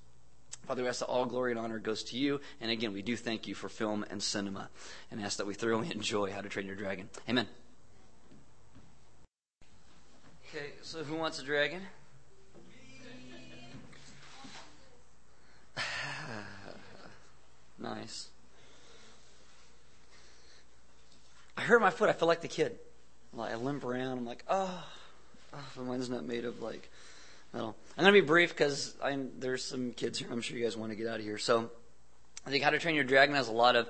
Father, 0.67 0.83
we 0.83 0.89
ask 0.89 0.99
that 0.99 1.07
all 1.07 1.25
glory 1.25 1.51
and 1.51 1.59
honor 1.59 1.79
goes 1.79 2.03
to 2.03 2.17
you. 2.17 2.39
And 2.59 2.71
again, 2.71 2.93
we 2.93 3.01
do 3.01 3.17
thank 3.17 3.47
you 3.47 3.55
for 3.55 3.67
film 3.67 4.05
and 4.09 4.21
cinema 4.21 4.69
and 5.09 5.21
ask 5.21 5.37
that 5.37 5.47
we 5.47 5.53
thoroughly 5.53 5.91
enjoy 5.91 6.31
How 6.31 6.41
to 6.41 6.49
Train 6.49 6.65
Your 6.65 6.75
Dragon. 6.75 7.09
Amen. 7.27 7.47
Okay, 10.53 10.73
so 10.81 11.03
who 11.03 11.15
wants 11.15 11.39
a 11.39 11.43
dragon? 11.43 11.81
nice. 17.79 18.27
I 21.57 21.61
hurt 21.61 21.79
my 21.81 21.89
foot. 21.89 22.09
I 22.09 22.13
feel 22.13 22.27
like 22.27 22.41
the 22.41 22.47
kid. 22.47 22.77
Like 23.33 23.53
I 23.53 23.55
limp 23.55 23.85
around. 23.85 24.17
I'm 24.17 24.25
like, 24.25 24.43
oh, 24.49 24.83
oh 25.53 25.83
mine's 25.83 26.09
not 26.09 26.25
made 26.25 26.43
of 26.43 26.61
like 26.61 26.89
I'm 27.97 28.03
going 28.05 28.13
to 28.13 28.21
be 28.21 28.25
brief 28.25 28.49
because 28.49 28.95
there's 29.37 29.63
some 29.63 29.91
kids 29.91 30.19
here. 30.19 30.29
I'm 30.31 30.41
sure 30.41 30.57
you 30.57 30.63
guys 30.63 30.77
want 30.77 30.91
to 30.91 30.95
get 30.95 31.07
out 31.07 31.19
of 31.19 31.25
here. 31.25 31.37
So, 31.37 31.69
I 32.45 32.49
think 32.49 32.63
How 32.63 32.69
to 32.69 32.79
Train 32.79 32.95
Your 32.95 33.03
Dragon 33.03 33.35
has 33.35 33.49
a 33.49 33.53
lot 33.53 33.75
of 33.75 33.89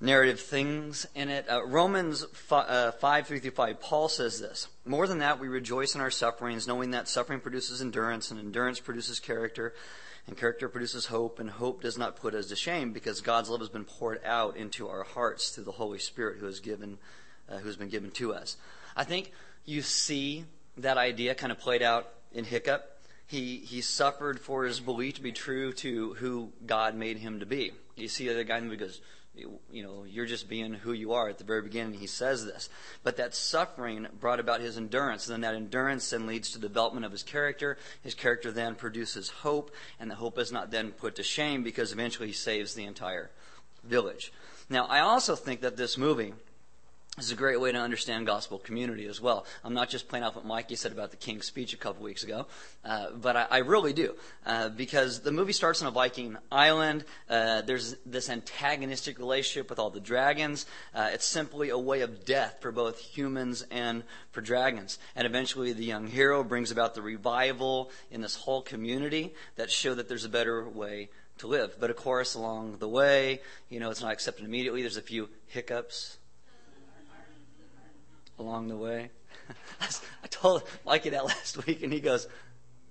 narrative 0.00 0.40
things 0.40 1.06
in 1.14 1.28
it. 1.28 1.46
Uh, 1.50 1.64
Romans 1.66 2.24
5, 2.24 2.68
uh, 2.68 2.92
5 2.92 3.26
3 3.26 3.38
through 3.40 3.50
5, 3.50 3.80
Paul 3.80 4.08
says 4.08 4.40
this 4.40 4.68
More 4.84 5.06
than 5.06 5.18
that, 5.18 5.40
we 5.40 5.48
rejoice 5.48 5.94
in 5.94 6.00
our 6.00 6.10
sufferings, 6.10 6.66
knowing 6.68 6.92
that 6.92 7.08
suffering 7.08 7.40
produces 7.40 7.80
endurance, 7.80 8.30
and 8.30 8.38
endurance 8.38 8.80
produces 8.80 9.18
character, 9.18 9.74
and 10.26 10.36
character 10.36 10.68
produces 10.68 11.06
hope, 11.06 11.38
and 11.38 11.50
hope 11.50 11.82
does 11.82 11.98
not 11.98 12.16
put 12.16 12.34
us 12.34 12.46
to 12.46 12.56
shame 12.56 12.92
because 12.92 13.20
God's 13.20 13.50
love 13.50 13.60
has 13.60 13.68
been 13.68 13.84
poured 13.84 14.20
out 14.24 14.56
into 14.56 14.88
our 14.88 15.02
hearts 15.02 15.50
through 15.50 15.64
the 15.64 15.72
Holy 15.72 15.98
Spirit 15.98 16.38
who 16.38 16.46
has 16.46 16.60
given, 16.60 16.98
uh, 17.48 17.58
who 17.58 17.66
has 17.66 17.76
been 17.76 17.88
given 17.90 18.10
to 18.12 18.32
us. 18.32 18.56
I 18.96 19.04
think 19.04 19.32
you 19.64 19.82
see 19.82 20.44
that 20.78 20.98
idea 20.98 21.34
kind 21.34 21.52
of 21.52 21.58
played 21.58 21.82
out 21.82 22.08
in 22.32 22.44
Hiccup. 22.44 22.90
He, 23.26 23.58
he 23.58 23.80
suffered 23.80 24.38
for 24.40 24.64
his 24.64 24.80
belief 24.80 25.14
to 25.14 25.22
be 25.22 25.32
true 25.32 25.72
to 25.74 26.14
who 26.14 26.52
God 26.66 26.94
made 26.94 27.18
him 27.18 27.40
to 27.40 27.46
be. 27.46 27.72
You 27.96 28.08
see 28.08 28.28
the 28.28 28.44
guy 28.44 28.58
in 28.58 28.64
the 28.64 28.70
movie 28.70 28.84
goes, 28.84 29.00
you 29.36 29.82
know, 29.82 30.04
you're 30.04 30.26
just 30.26 30.48
being 30.48 30.74
who 30.74 30.92
you 30.92 31.12
are. 31.14 31.28
At 31.28 31.38
the 31.38 31.44
very 31.44 31.62
beginning, 31.62 31.94
he 31.98 32.06
says 32.06 32.44
this. 32.44 32.68
But 33.02 33.16
that 33.16 33.34
suffering 33.34 34.06
brought 34.20 34.40
about 34.40 34.60
his 34.60 34.76
endurance. 34.76 35.26
And 35.26 35.34
then 35.34 35.40
that 35.40 35.56
endurance 35.56 36.10
then 36.10 36.26
leads 36.26 36.50
to 36.52 36.58
development 36.58 37.04
of 37.04 37.12
his 37.12 37.22
character. 37.22 37.76
His 38.02 38.14
character 38.14 38.52
then 38.52 38.74
produces 38.76 39.30
hope, 39.30 39.72
and 39.98 40.10
the 40.10 40.14
hope 40.14 40.38
is 40.38 40.52
not 40.52 40.70
then 40.70 40.92
put 40.92 41.16
to 41.16 41.22
shame 41.22 41.62
because 41.62 41.92
eventually 41.92 42.28
he 42.28 42.34
saves 42.34 42.74
the 42.74 42.84
entire 42.84 43.30
village. 43.82 44.32
Now, 44.68 44.86
I 44.86 45.00
also 45.00 45.34
think 45.34 45.60
that 45.62 45.76
this 45.76 45.98
movie 45.98 46.34
This 47.16 47.26
is 47.26 47.30
a 47.30 47.36
great 47.36 47.60
way 47.60 47.70
to 47.70 47.78
understand 47.78 48.26
gospel 48.26 48.58
community 48.58 49.06
as 49.06 49.20
well. 49.20 49.46
I'm 49.62 49.72
not 49.72 49.88
just 49.88 50.08
playing 50.08 50.24
off 50.24 50.34
what 50.34 50.44
Mikey 50.44 50.74
said 50.74 50.90
about 50.90 51.12
the 51.12 51.16
King's 51.16 51.46
speech 51.46 51.72
a 51.72 51.76
couple 51.76 52.02
weeks 52.02 52.24
ago, 52.24 52.48
uh, 52.84 53.10
but 53.12 53.36
I, 53.36 53.46
I, 53.52 53.58
really 53.58 53.92
do. 53.92 54.16
Uh, 54.44 54.68
because 54.70 55.20
the 55.20 55.30
movie 55.30 55.52
starts 55.52 55.80
on 55.80 55.86
a 55.86 55.92
Viking 55.92 56.36
island. 56.50 57.04
Uh, 57.30 57.62
there's 57.62 57.94
this 58.04 58.28
antagonistic 58.28 59.20
relationship 59.20 59.70
with 59.70 59.78
all 59.78 59.90
the 59.90 60.00
dragons. 60.00 60.66
Uh, 60.92 61.10
it's 61.12 61.24
simply 61.24 61.68
a 61.68 61.78
way 61.78 62.00
of 62.00 62.24
death 62.24 62.56
for 62.60 62.72
both 62.72 62.98
humans 62.98 63.64
and 63.70 64.02
for 64.32 64.40
dragons. 64.40 64.98
And 65.14 65.24
eventually 65.24 65.72
the 65.72 65.84
young 65.84 66.08
hero 66.08 66.42
brings 66.42 66.72
about 66.72 66.96
the 66.96 67.02
revival 67.02 67.92
in 68.10 68.22
this 68.22 68.34
whole 68.34 68.60
community 68.60 69.34
that 69.54 69.70
show 69.70 69.94
that 69.94 70.08
there's 70.08 70.24
a 70.24 70.28
better 70.28 70.68
way 70.68 71.10
to 71.38 71.46
live. 71.46 71.76
But 71.78 71.90
of 71.90 71.96
course, 71.96 72.34
along 72.34 72.78
the 72.78 72.88
way, 72.88 73.40
you 73.68 73.78
know, 73.78 73.90
it's 73.90 74.02
not 74.02 74.12
accepted 74.12 74.44
immediately. 74.44 74.80
There's 74.80 74.96
a 74.96 75.02
few 75.02 75.28
hiccups 75.46 76.16
along 78.38 78.68
the 78.68 78.76
way. 78.76 79.10
I 79.80 80.26
told 80.28 80.62
Mikey 80.84 81.10
that 81.10 81.24
last 81.26 81.66
week, 81.66 81.82
and 81.82 81.92
he 81.92 82.00
goes, 82.00 82.28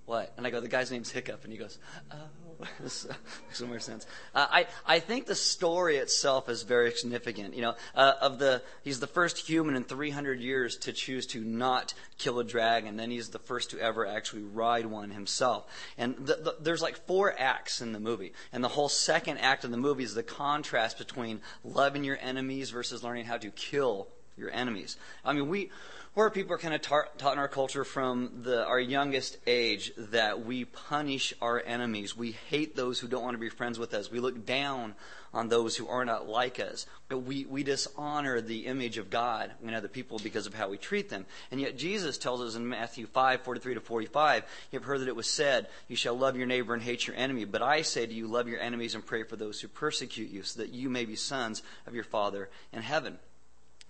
"What?" 0.06 0.32
And 0.36 0.46
I 0.46 0.50
go, 0.50 0.60
"The 0.60 0.68
guy's 0.68 0.90
name's 0.90 1.10
Hiccup," 1.10 1.44
and 1.44 1.52
he 1.52 1.58
goes, 1.58 1.78
"Oh." 2.12 2.16
this 2.80 3.06
makes 3.46 3.60
more 3.62 3.80
sense. 3.80 4.06
Uh, 4.34 4.46
I 4.50 4.66
I 4.86 4.98
think 5.00 5.26
the 5.26 5.34
story 5.34 5.96
itself 5.96 6.48
is 6.48 6.62
very 6.62 6.92
significant. 6.92 7.54
You 7.54 7.62
know, 7.62 7.74
uh, 7.94 8.14
of 8.20 8.38
the 8.38 8.62
he's 8.82 9.00
the 9.00 9.06
first 9.06 9.38
human 9.38 9.76
in 9.76 9.84
300 9.84 10.40
years 10.40 10.76
to 10.78 10.92
choose 10.92 11.26
to 11.28 11.40
not 11.40 11.94
kill 12.18 12.38
a 12.38 12.44
dragon. 12.44 12.96
Then 12.96 13.10
he's 13.10 13.30
the 13.30 13.38
first 13.38 13.70
to 13.70 13.80
ever 13.80 14.06
actually 14.06 14.42
ride 14.42 14.86
one 14.86 15.10
himself. 15.10 15.66
And 15.98 16.16
the, 16.16 16.34
the, 16.34 16.56
there's 16.60 16.82
like 16.82 17.06
four 17.06 17.34
acts 17.38 17.80
in 17.80 17.92
the 17.92 18.00
movie, 18.00 18.32
and 18.52 18.62
the 18.62 18.68
whole 18.68 18.88
second 18.88 19.38
act 19.38 19.64
of 19.64 19.70
the 19.70 19.76
movie 19.76 20.04
is 20.04 20.14
the 20.14 20.22
contrast 20.22 20.98
between 20.98 21.40
loving 21.62 22.04
your 22.04 22.18
enemies 22.20 22.70
versus 22.70 23.02
learning 23.02 23.26
how 23.26 23.38
to 23.38 23.50
kill 23.50 24.08
your 24.36 24.50
enemies. 24.50 24.96
I 25.24 25.32
mean, 25.32 25.48
we, 25.48 25.70
where 26.14 26.30
people 26.30 26.54
are 26.54 26.58
kind 26.58 26.74
of 26.74 26.80
taught, 26.80 27.18
taught 27.18 27.32
in 27.32 27.38
our 27.40 27.48
culture 27.48 27.84
from 27.84 28.42
the, 28.42 28.64
our 28.64 28.78
youngest 28.78 29.36
age 29.46 29.92
that 29.96 30.44
we 30.46 30.64
punish 30.64 31.34
our 31.42 31.60
enemies. 31.64 32.16
We 32.16 32.32
hate 32.32 32.76
those 32.76 33.00
who 33.00 33.08
don't 33.08 33.24
want 33.24 33.34
to 33.34 33.40
be 33.40 33.48
friends 33.48 33.78
with 33.78 33.94
us. 33.94 34.10
We 34.12 34.20
look 34.20 34.46
down 34.46 34.94
on 35.32 35.48
those 35.48 35.76
who 35.76 35.88
are 35.88 36.04
not 36.04 36.28
like 36.28 36.60
us. 36.60 36.86
We, 37.10 37.44
we 37.44 37.64
dishonor 37.64 38.40
the 38.40 38.66
image 38.66 38.96
of 38.96 39.10
God 39.10 39.50
in 39.60 39.74
other 39.74 39.88
people 39.88 40.20
because 40.22 40.46
of 40.46 40.54
how 40.54 40.68
we 40.68 40.78
treat 40.78 41.08
them. 41.08 41.26
And 41.50 41.60
yet 41.60 41.76
Jesus 41.76 42.16
tells 42.16 42.40
us 42.40 42.54
in 42.54 42.68
Matthew 42.68 43.06
5, 43.06 43.40
43 43.42 43.74
to 43.74 43.80
45, 43.80 44.44
you've 44.70 44.84
heard 44.84 45.00
that 45.00 45.08
it 45.08 45.16
was 45.16 45.28
said, 45.28 45.66
you 45.88 45.96
shall 45.96 46.16
love 46.16 46.36
your 46.36 46.46
neighbor 46.46 46.74
and 46.74 46.82
hate 46.82 47.08
your 47.08 47.16
enemy. 47.16 47.44
But 47.44 47.62
I 47.62 47.82
say 47.82 48.06
to 48.06 48.14
you, 48.14 48.28
love 48.28 48.46
your 48.46 48.60
enemies 48.60 48.94
and 48.94 49.04
pray 49.04 49.24
for 49.24 49.34
those 49.34 49.60
who 49.60 49.66
persecute 49.66 50.30
you 50.30 50.44
so 50.44 50.60
that 50.60 50.70
you 50.70 50.88
may 50.88 51.04
be 51.04 51.16
sons 51.16 51.64
of 51.88 51.94
your 51.96 52.04
Father 52.04 52.48
in 52.72 52.82
heaven. 52.82 53.18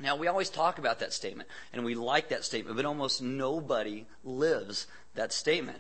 Now, 0.01 0.17
we 0.17 0.27
always 0.27 0.51
talk 0.51 0.79
about 0.79 0.99
that 1.01 1.13
statement, 1.13 1.49
and 1.73 1.85
we 1.85 1.95
like 1.95 2.29
that 2.31 2.45
statement, 2.45 2.77
but 2.77 2.85
almost 2.85 3.23
nobody 3.23 4.07
lives 4.25 4.87
that 5.15 5.33
statement. 5.33 5.79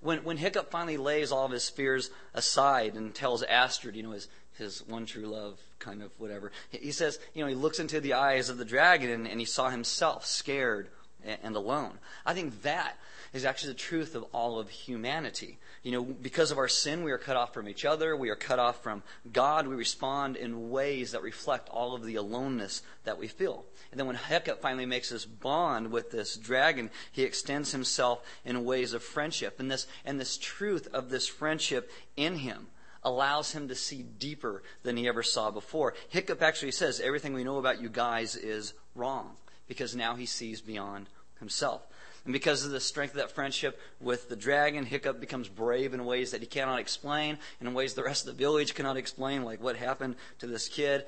When, 0.00 0.22
when 0.24 0.36
Hiccup 0.36 0.70
finally 0.70 0.96
lays 0.96 1.32
all 1.32 1.46
of 1.46 1.50
his 1.50 1.68
fears 1.68 2.10
aside 2.32 2.94
and 2.94 3.14
tells 3.14 3.42
Astrid, 3.42 3.96
you 3.96 4.04
know, 4.04 4.12
his, 4.12 4.28
his 4.56 4.86
one 4.86 5.04
true 5.04 5.26
love, 5.26 5.58
kind 5.80 6.02
of 6.02 6.12
whatever, 6.18 6.52
he 6.70 6.92
says, 6.92 7.18
you 7.34 7.42
know, 7.42 7.48
he 7.48 7.54
looks 7.56 7.80
into 7.80 8.00
the 8.00 8.12
eyes 8.12 8.48
of 8.48 8.58
the 8.58 8.64
dragon 8.64 9.10
and, 9.10 9.26
and 9.26 9.40
he 9.40 9.46
saw 9.46 9.68
himself 9.68 10.24
scared 10.26 10.88
and, 11.24 11.38
and 11.42 11.56
alone. 11.56 11.98
I 12.24 12.34
think 12.34 12.62
that 12.62 12.96
is 13.32 13.44
actually 13.44 13.72
the 13.72 13.78
truth 13.78 14.14
of 14.14 14.24
all 14.32 14.58
of 14.58 14.68
humanity. 14.68 15.58
You 15.82 15.92
know, 15.92 16.02
because 16.02 16.50
of 16.50 16.58
our 16.58 16.68
sin, 16.68 17.04
we 17.04 17.12
are 17.12 17.18
cut 17.18 17.36
off 17.36 17.54
from 17.54 17.68
each 17.68 17.84
other. 17.84 18.16
We 18.16 18.30
are 18.30 18.36
cut 18.36 18.58
off 18.58 18.82
from 18.82 19.02
God. 19.32 19.66
We 19.66 19.76
respond 19.76 20.36
in 20.36 20.70
ways 20.70 21.12
that 21.12 21.22
reflect 21.22 21.68
all 21.68 21.94
of 21.94 22.04
the 22.04 22.16
aloneness 22.16 22.82
that 23.04 23.18
we 23.18 23.28
feel. 23.28 23.64
And 23.90 24.00
then 24.00 24.06
when 24.06 24.16
Hiccup 24.16 24.60
finally 24.60 24.86
makes 24.86 25.10
this 25.10 25.24
bond 25.24 25.92
with 25.92 26.10
this 26.10 26.36
dragon, 26.36 26.90
he 27.12 27.22
extends 27.22 27.72
himself 27.72 28.20
in 28.44 28.64
ways 28.64 28.92
of 28.92 29.02
friendship. 29.02 29.60
And 29.60 29.70
this, 29.70 29.86
and 30.04 30.18
this 30.18 30.38
truth 30.38 30.88
of 30.92 31.10
this 31.10 31.28
friendship 31.28 31.90
in 32.16 32.36
him 32.36 32.66
allows 33.02 33.52
him 33.52 33.68
to 33.68 33.74
see 33.76 34.02
deeper 34.02 34.64
than 34.82 34.96
he 34.96 35.06
ever 35.06 35.22
saw 35.22 35.52
before. 35.52 35.94
Hiccup 36.08 36.42
actually 36.42 36.72
says, 36.72 36.98
everything 36.98 37.32
we 37.34 37.44
know 37.44 37.58
about 37.58 37.80
you 37.80 37.88
guys 37.88 38.34
is 38.34 38.74
wrong 38.96 39.36
because 39.68 39.94
now 39.94 40.16
he 40.16 40.26
sees 40.26 40.60
beyond 40.60 41.06
himself. 41.38 41.82
And 42.26 42.32
because 42.32 42.64
of 42.64 42.72
the 42.72 42.80
strength 42.80 43.12
of 43.12 43.18
that 43.18 43.30
friendship 43.30 43.80
with 44.00 44.28
the 44.28 44.34
dragon, 44.34 44.84
Hiccup 44.84 45.20
becomes 45.20 45.48
brave 45.48 45.94
in 45.94 46.04
ways 46.04 46.32
that 46.32 46.40
he 46.40 46.46
cannot 46.46 46.80
explain, 46.80 47.38
and 47.60 47.68
in 47.68 47.74
ways 47.74 47.94
the 47.94 48.02
rest 48.02 48.26
of 48.26 48.36
the 48.36 48.42
village 48.42 48.74
cannot 48.74 48.96
explain, 48.96 49.44
like 49.44 49.62
what 49.62 49.76
happened 49.76 50.16
to 50.40 50.48
this 50.48 50.66
kid, 50.66 51.04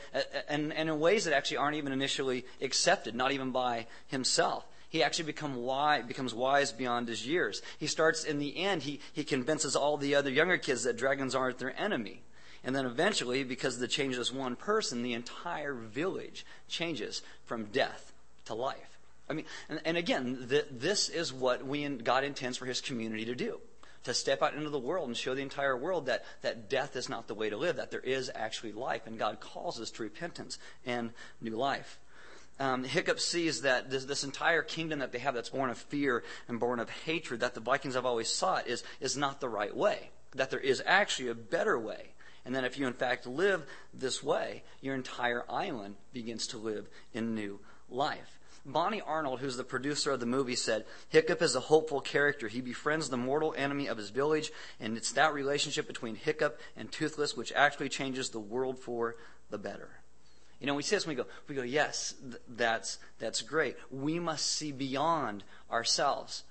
and, 0.48 0.72
and 0.72 0.88
in 0.88 1.00
ways 1.00 1.25
that 1.25 1.34
actually 1.34 1.56
aren't 1.56 1.76
even 1.76 1.92
initially 1.92 2.46
accepted, 2.62 3.16
not 3.16 3.32
even 3.32 3.50
by 3.50 3.87
himself 4.06 4.64
he 4.88 5.02
actually 5.02 5.26
become 5.26 5.56
wise, 5.56 6.04
becomes 6.06 6.32
wise 6.32 6.72
beyond 6.72 7.08
his 7.08 7.26
years. 7.26 7.60
He 7.78 7.87
starts, 7.87 8.25
in 8.25 8.38
the 8.38 8.56
end, 8.56 8.84
he, 8.84 9.00
he 9.12 9.22
convinces 9.22 9.76
all 9.76 9.98
the 9.98 10.14
other 10.14 10.30
younger 10.30 10.56
kids 10.56 10.84
that 10.84 10.96
dragons 10.96 11.34
aren't 11.34 11.58
their 11.58 11.78
enemy. 11.78 12.22
And 12.64 12.75
then 12.75 12.87
eventually, 12.87 13.44
because 13.44 13.75
of 13.75 13.80
the 13.80 13.88
change 13.88 14.14
of 14.14 14.18
this 14.18 14.32
one 14.32 14.56
person, 14.56 15.02
the 15.02 15.12
entire 15.12 15.75
village 15.75 16.46
changes 16.68 17.22
from 17.44 17.66
death 17.66 18.12
to 18.46 18.54
life. 18.54 18.98
I 19.28 19.35
mean, 19.35 19.44
and, 19.68 19.80
and 19.85 19.97
again, 19.97 20.47
the, 20.49 20.66
this 20.70 21.08
is 21.08 21.32
what 21.32 21.66
we 21.66 21.87
God 21.88 22.25
intends 22.25 22.56
for 22.58 22.66
His 22.66 22.80
community 22.80 23.25
to 23.26 23.35
do. 23.35 23.61
To 24.04 24.14
step 24.14 24.42
out 24.42 24.54
into 24.54 24.70
the 24.70 24.78
world 24.78 25.08
and 25.08 25.16
show 25.16 25.35
the 25.35 25.42
entire 25.42 25.76
world 25.76 26.06
that, 26.06 26.25
that 26.42 26.70
death 26.70 26.97
is 26.97 27.08
not 27.08 27.26
the 27.26 27.35
way 27.35 27.50
to 27.50 27.56
live, 27.56 27.76
that 27.76 27.90
there 27.90 28.00
is 28.00 28.30
actually 28.35 28.73
life, 28.73 29.06
and 29.06 29.18
God 29.18 29.40
calls 29.40 29.80
us 29.80 29.90
to 29.92 30.02
repentance 30.02 30.58
and 30.87 31.11
new 31.40 31.56
life. 31.56 31.99
Um, 32.61 32.85
Hiccup 32.85 33.20
sees 33.20 33.62
that 33.62 33.90
this, 33.90 34.04
this, 34.04 34.25
entire 34.25 34.62
kingdom 34.62 35.00
that 35.00 35.12
they 35.12 35.18
have 35.18 35.35
that's 35.35 35.50
born 35.50 35.70
of 35.70 35.78
fear 35.78 36.25
and 36.49 36.58
born 36.58 36.80
of 36.80 36.90
hatred, 36.90 37.40
that 37.40 37.54
the 37.54 37.61
Vikings 37.61 37.94
have 37.94 38.06
always 38.06 38.28
sought, 38.28 38.66
is, 38.66 38.82
is 39.00 39.16
not 39.16 39.40
the 39.40 39.49
right 39.49 39.76
way. 39.76 40.11
That 40.35 40.50
there 40.50 40.58
is 40.58 40.82
actually 40.85 41.28
a 41.28 41.35
better 41.35 41.78
way. 41.78 42.14
And 42.44 42.54
then 42.54 42.64
if 42.64 42.78
you 42.78 42.87
in 42.87 42.94
fact 42.94 43.26
live 43.26 43.64
this 43.94 44.23
way, 44.23 44.64
your 44.80 44.94
entire 44.94 45.44
island 45.50 45.97
begins 46.12 46.47
to 46.49 46.58
live 46.58 46.88
in 47.12 47.35
new 47.35 47.61
life. 47.88 48.38
Bonnie 48.64 49.00
Arnold, 49.00 49.40
who's 49.40 49.57
the 49.57 49.64
producer 49.64 50.11
of 50.11 50.21
the 50.21 50.26
movie, 50.26 50.54
said, 50.54 50.85
Hiccup 51.09 51.40
is 51.40 51.54
a 51.54 51.61
hopeful 51.61 52.00
character. 52.00 52.49
He 52.49 52.61
befriends 52.61 53.09
the 53.09 53.16
mortal 53.16 53.54
enemy 53.57 53.87
of 53.87 53.97
his 53.97 54.11
village, 54.11 54.52
and 54.78 54.97
it's 54.97 55.12
that 55.12 55.33
relationship 55.33 55.87
between 55.87 56.16
Hiccup 56.16 56.61
and 56.76 56.92
Toothless 56.92 57.37
which 57.37 57.52
actually 57.52 57.88
changes 57.88 58.30
the 58.30 58.40
world 58.40 58.78
for 58.78 59.16
the 59.50 59.59
better. 59.59 59.88
You 60.61 60.66
know, 60.66 60.75
we 60.75 60.83
say 60.83 60.97
this 60.97 61.04
and 61.04 61.16
we 61.16 61.23
go, 61.23 61.28
we 61.47 61.54
go, 61.54 61.62
yes, 61.62 62.14
th- 62.21 62.42
that's, 62.49 62.99
that's 63.18 63.42
great. 63.42 63.76
We 63.90 64.18
must 64.18 64.47
see 64.47 64.73
beyond 64.73 65.45
ourselves. 65.71 66.42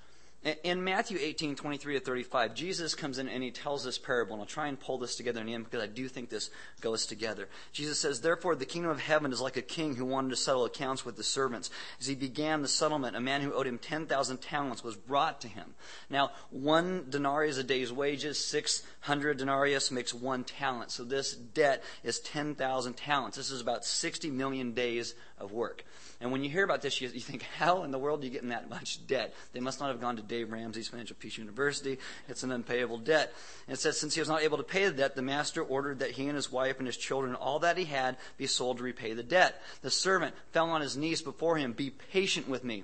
In 0.43 0.83
Matthew 0.83 1.17
18, 1.19 1.55
23 1.55 1.95
to 1.95 1.99
35, 1.99 2.53
Jesus 2.53 2.93
comes 2.93 3.17
in 3.17 3.27
and 3.27 3.41
he 3.41 3.49
tells 3.49 3.83
this 3.83 3.97
parable, 3.97 4.33
and 4.33 4.41
I'll 4.41 4.47
try 4.47 4.67
and 4.67 4.79
pull 4.79 4.99
this 4.99 5.15
together 5.15 5.41
in 5.41 5.47
the 5.47 5.53
end 5.55 5.65
because 5.65 5.81
I 5.81 5.87
do 5.87 6.07
think 6.07 6.29
this 6.29 6.51
goes 6.79 7.07
together. 7.07 7.49
Jesus 7.73 7.99
says, 7.99 8.21
Therefore, 8.21 8.55
the 8.55 8.65
kingdom 8.65 8.91
of 8.91 8.99
heaven 8.99 9.33
is 9.33 9.41
like 9.41 9.57
a 9.57 9.63
king 9.63 9.95
who 9.95 10.05
wanted 10.05 10.29
to 10.29 10.35
settle 10.35 10.63
accounts 10.63 11.03
with 11.03 11.17
the 11.17 11.23
servants. 11.23 11.71
As 11.99 12.05
he 12.05 12.13
began 12.13 12.61
the 12.61 12.67
settlement, 12.67 13.17
a 13.17 13.19
man 13.19 13.41
who 13.41 13.51
owed 13.51 13.65
him 13.65 13.79
10,000 13.79 14.37
talents 14.37 14.83
was 14.83 14.95
brought 14.95 15.41
to 15.41 15.47
him. 15.47 15.73
Now, 16.07 16.31
one 16.51 17.07
denarius 17.09 17.57
a 17.57 17.63
day's 17.63 17.91
wages, 17.91 18.37
600 18.45 19.39
denarius 19.39 19.89
makes 19.89 20.13
one 20.13 20.43
talent. 20.43 20.91
So 20.91 21.03
this 21.03 21.33
debt 21.33 21.83
is 22.03 22.19
10,000 22.19 22.93
talents. 22.93 23.37
This 23.37 23.49
is 23.49 23.59
about 23.59 23.85
60 23.85 24.29
million 24.29 24.73
days 24.73 25.15
of 25.39 25.51
work. 25.51 25.83
And 26.19 26.31
when 26.31 26.43
you 26.43 26.49
hear 26.49 26.63
about 26.63 26.81
this, 26.81 26.99
you, 26.99 27.09
you 27.09 27.19
think, 27.19 27.43
how 27.43 27.83
in 27.83 27.91
the 27.91 27.99
world 27.99 28.21
are 28.21 28.25
you 28.25 28.31
getting 28.31 28.49
that 28.49 28.69
much 28.69 29.05
debt? 29.05 29.33
They 29.53 29.59
must 29.59 29.79
not 29.79 29.89
have 29.89 30.01
gone 30.01 30.15
to 30.15 30.23
Dave 30.27 30.51
Ramsey's 30.51 30.87
Financial 30.87 31.15
Peace 31.19 31.37
University. 31.37 31.97
It's 32.27 32.43
an 32.43 32.51
unpayable 32.51 32.97
debt. 32.97 33.33
And 33.67 33.75
it 33.75 33.79
says, 33.79 33.99
since 33.99 34.13
he 34.15 34.21
was 34.21 34.29
not 34.29 34.41
able 34.41 34.57
to 34.57 34.63
pay 34.63 34.85
the 34.85 34.91
debt, 34.91 35.15
the 35.15 35.21
master 35.21 35.61
ordered 35.61 35.99
that 35.99 36.11
he 36.11 36.27
and 36.27 36.35
his 36.35 36.51
wife 36.51 36.77
and 36.77 36.87
his 36.87 36.97
children, 36.97 37.35
all 37.35 37.59
that 37.59 37.77
he 37.77 37.85
had, 37.85 38.17
be 38.37 38.47
sold 38.47 38.77
to 38.77 38.83
repay 38.83 39.13
the 39.13 39.23
debt. 39.23 39.61
The 39.81 39.91
servant 39.91 40.35
fell 40.51 40.69
on 40.69 40.81
his 40.81 40.97
knees 40.97 41.21
before 41.21 41.57
him. 41.57 41.73
Be 41.73 41.89
patient 41.89 42.47
with 42.47 42.63
me 42.63 42.83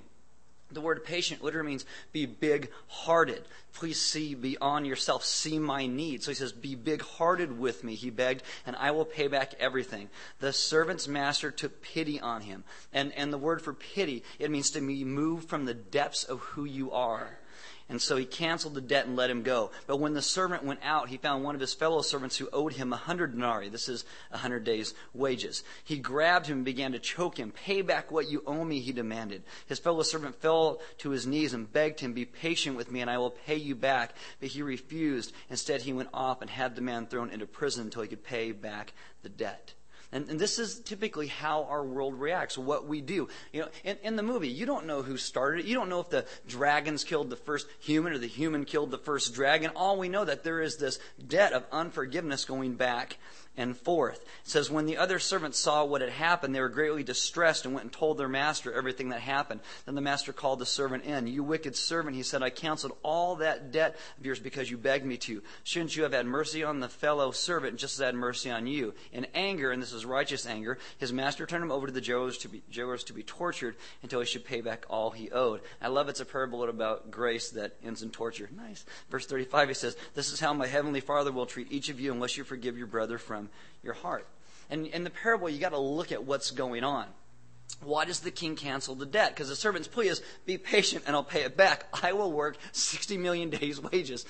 the 0.70 0.80
word 0.80 1.04
patient 1.04 1.42
literally 1.42 1.68
means 1.68 1.84
be 2.12 2.26
big 2.26 2.70
hearted. 2.88 3.44
Please 3.74 4.00
see 4.00 4.34
beyond 4.34 4.86
yourself. 4.86 5.24
See 5.24 5.58
my 5.58 5.86
need. 5.86 6.22
So 6.22 6.30
he 6.30 6.34
says, 6.34 6.52
Be 6.52 6.74
big 6.74 7.02
hearted 7.02 7.58
with 7.58 7.84
me, 7.84 7.94
he 7.94 8.10
begged, 8.10 8.42
and 8.66 8.76
I 8.76 8.90
will 8.92 9.04
pay 9.04 9.28
back 9.28 9.54
everything. 9.60 10.08
The 10.40 10.52
servant's 10.52 11.06
master 11.08 11.50
took 11.50 11.82
pity 11.82 12.20
on 12.20 12.42
him. 12.42 12.64
And, 12.92 13.12
and 13.12 13.32
the 13.32 13.38
word 13.38 13.62
for 13.62 13.72
pity, 13.72 14.24
it 14.38 14.50
means 14.50 14.70
to 14.70 14.80
be 14.80 15.04
moved 15.04 15.48
from 15.48 15.64
the 15.64 15.74
depths 15.74 16.24
of 16.24 16.40
who 16.40 16.64
you 16.64 16.92
are. 16.92 17.38
And 17.86 18.00
so 18.00 18.16
he 18.16 18.24
canceled 18.24 18.74
the 18.74 18.80
debt 18.80 19.06
and 19.06 19.14
let 19.14 19.28
him 19.28 19.42
go. 19.42 19.70
But 19.86 19.98
when 19.98 20.14
the 20.14 20.22
servant 20.22 20.64
went 20.64 20.80
out, 20.82 21.10
he 21.10 21.18
found 21.18 21.44
one 21.44 21.54
of 21.54 21.60
his 21.60 21.74
fellow 21.74 22.00
servants 22.00 22.38
who 22.38 22.48
owed 22.50 22.72
him 22.72 22.92
a 22.92 22.96
hundred 22.96 23.32
denarii. 23.32 23.68
This 23.68 23.90
is 23.90 24.06
a 24.30 24.38
hundred 24.38 24.64
days' 24.64 24.94
wages. 25.12 25.62
He 25.84 25.98
grabbed 25.98 26.46
him 26.46 26.58
and 26.58 26.64
began 26.64 26.92
to 26.92 26.98
choke 26.98 27.36
him. 27.36 27.52
Pay 27.52 27.82
back 27.82 28.10
what 28.10 28.30
you 28.30 28.42
owe 28.46 28.64
me, 28.64 28.80
he 28.80 28.92
demanded. 28.92 29.42
His 29.66 29.78
fellow 29.78 30.02
servant 30.02 30.40
fell 30.40 30.80
to 30.98 31.10
his 31.10 31.26
knees 31.26 31.52
and 31.52 31.70
begged 31.70 32.00
him, 32.00 32.14
Be 32.14 32.24
patient 32.24 32.76
with 32.76 32.90
me 32.90 33.02
and 33.02 33.10
I 33.10 33.18
will 33.18 33.30
pay 33.30 33.56
you 33.56 33.74
back. 33.74 34.14
But 34.40 34.48
he 34.48 34.62
refused. 34.62 35.34
Instead, 35.50 35.82
he 35.82 35.92
went 35.92 36.08
off 36.14 36.40
and 36.40 36.48
had 36.48 36.76
the 36.76 36.82
man 36.82 37.06
thrown 37.06 37.28
into 37.28 37.46
prison 37.46 37.84
until 37.84 38.02
he 38.02 38.08
could 38.08 38.24
pay 38.24 38.52
back 38.52 38.94
the 39.22 39.28
debt. 39.28 39.74
And, 40.14 40.30
and, 40.30 40.38
this 40.38 40.60
is 40.60 40.78
typically 40.78 41.26
how 41.26 41.64
our 41.64 41.84
world 41.84 42.14
reacts, 42.14 42.56
what 42.56 42.86
we 42.86 43.00
do. 43.00 43.28
You 43.52 43.62
know, 43.62 43.68
in, 43.82 43.96
in, 44.04 44.14
the 44.14 44.22
movie, 44.22 44.48
you 44.48 44.64
don't 44.64 44.86
know 44.86 45.02
who 45.02 45.16
started 45.16 45.64
it. 45.64 45.66
You 45.66 45.74
don't 45.74 45.88
know 45.88 45.98
if 45.98 46.08
the 46.08 46.24
dragons 46.46 47.02
killed 47.02 47.30
the 47.30 47.36
first 47.36 47.66
human 47.80 48.12
or 48.12 48.18
the 48.18 48.28
human 48.28 48.64
killed 48.64 48.92
the 48.92 48.98
first 48.98 49.34
dragon. 49.34 49.72
All 49.74 49.98
we 49.98 50.08
know 50.08 50.24
that 50.24 50.44
there 50.44 50.60
is 50.60 50.76
this 50.76 51.00
debt 51.26 51.52
of 51.52 51.64
unforgiveness 51.72 52.44
going 52.44 52.76
back 52.76 53.18
and 53.56 53.76
forth. 53.76 54.20
It 54.22 54.50
says, 54.50 54.70
When 54.70 54.86
the 54.86 54.96
other 54.96 55.18
servants 55.18 55.58
saw 55.58 55.84
what 55.84 56.00
had 56.00 56.10
happened, 56.10 56.54
they 56.54 56.60
were 56.60 56.68
greatly 56.68 57.02
distressed 57.02 57.64
and 57.64 57.74
went 57.74 57.84
and 57.84 57.92
told 57.92 58.18
their 58.18 58.28
master 58.28 58.72
everything 58.72 59.10
that 59.10 59.20
happened. 59.20 59.60
Then 59.86 59.94
the 59.94 60.00
master 60.00 60.32
called 60.32 60.58
the 60.58 60.66
servant 60.66 61.04
in. 61.04 61.26
You 61.26 61.44
wicked 61.44 61.76
servant, 61.76 62.16
he 62.16 62.22
said, 62.22 62.42
I 62.42 62.50
canceled 62.50 62.96
all 63.02 63.36
that 63.36 63.70
debt 63.70 63.96
of 64.18 64.26
yours 64.26 64.40
because 64.40 64.70
you 64.70 64.76
begged 64.76 65.06
me 65.06 65.16
to. 65.18 65.42
Shouldn't 65.62 65.96
you 65.96 66.02
have 66.02 66.12
had 66.12 66.26
mercy 66.26 66.64
on 66.64 66.80
the 66.80 66.88
fellow 66.88 67.30
servant 67.30 67.78
just 67.78 67.94
as 67.94 68.02
I 68.02 68.06
had 68.06 68.14
mercy 68.14 68.50
on 68.50 68.66
you? 68.66 68.94
In 69.12 69.26
anger, 69.34 69.70
and 69.70 69.80
this 69.80 69.92
is 69.92 70.04
righteous 70.04 70.46
anger, 70.46 70.78
his 70.98 71.12
master 71.12 71.46
turned 71.46 71.64
him 71.64 71.70
over 71.70 71.86
to 71.86 71.92
the 71.92 72.00
jailers 72.00 72.38
to 72.38 72.48
be, 72.48 72.62
jailers 72.70 73.04
to 73.04 73.12
be 73.12 73.22
tortured 73.22 73.76
until 74.02 74.20
he 74.20 74.26
should 74.26 74.44
pay 74.44 74.60
back 74.60 74.84
all 74.88 75.10
he 75.10 75.30
owed. 75.30 75.60
I 75.80 75.88
love 75.88 76.08
it's 76.08 76.20
a 76.20 76.24
parable 76.24 76.64
about 76.64 77.10
grace 77.10 77.50
that 77.50 77.76
ends 77.84 78.02
in 78.02 78.10
torture. 78.10 78.48
Nice. 78.56 78.84
Verse 79.10 79.26
35, 79.26 79.68
he 79.68 79.74
says, 79.74 79.96
This 80.14 80.32
is 80.32 80.40
how 80.40 80.54
my 80.54 80.66
heavenly 80.66 81.00
Father 81.00 81.30
will 81.30 81.46
treat 81.46 81.70
each 81.70 81.88
of 81.88 82.00
you 82.00 82.12
unless 82.12 82.36
you 82.36 82.44
forgive 82.44 82.78
your 82.78 82.86
brother 82.86 83.18
from 83.18 83.43
your 83.82 83.94
heart. 83.94 84.26
And 84.70 84.86
in 84.86 85.04
the 85.04 85.10
parable, 85.10 85.48
you 85.48 85.58
got 85.58 85.70
to 85.70 85.78
look 85.78 86.12
at 86.12 86.24
what's 86.24 86.50
going 86.50 86.84
on. 86.84 87.06
Why 87.82 88.04
does 88.04 88.20
the 88.20 88.30
king 88.30 88.56
cancel 88.56 88.94
the 88.94 89.06
debt? 89.06 89.30
Because 89.30 89.48
the 89.48 89.56
servant's 89.56 89.88
plea 89.88 90.08
is, 90.08 90.22
be 90.46 90.58
patient 90.58 91.04
and 91.06 91.14
I'll 91.14 91.24
pay 91.24 91.42
it 91.42 91.56
back. 91.56 91.86
I 92.02 92.12
will 92.12 92.32
work 92.32 92.56
60 92.72 93.18
million 93.18 93.50
days' 93.58 93.80
wages 93.80 94.24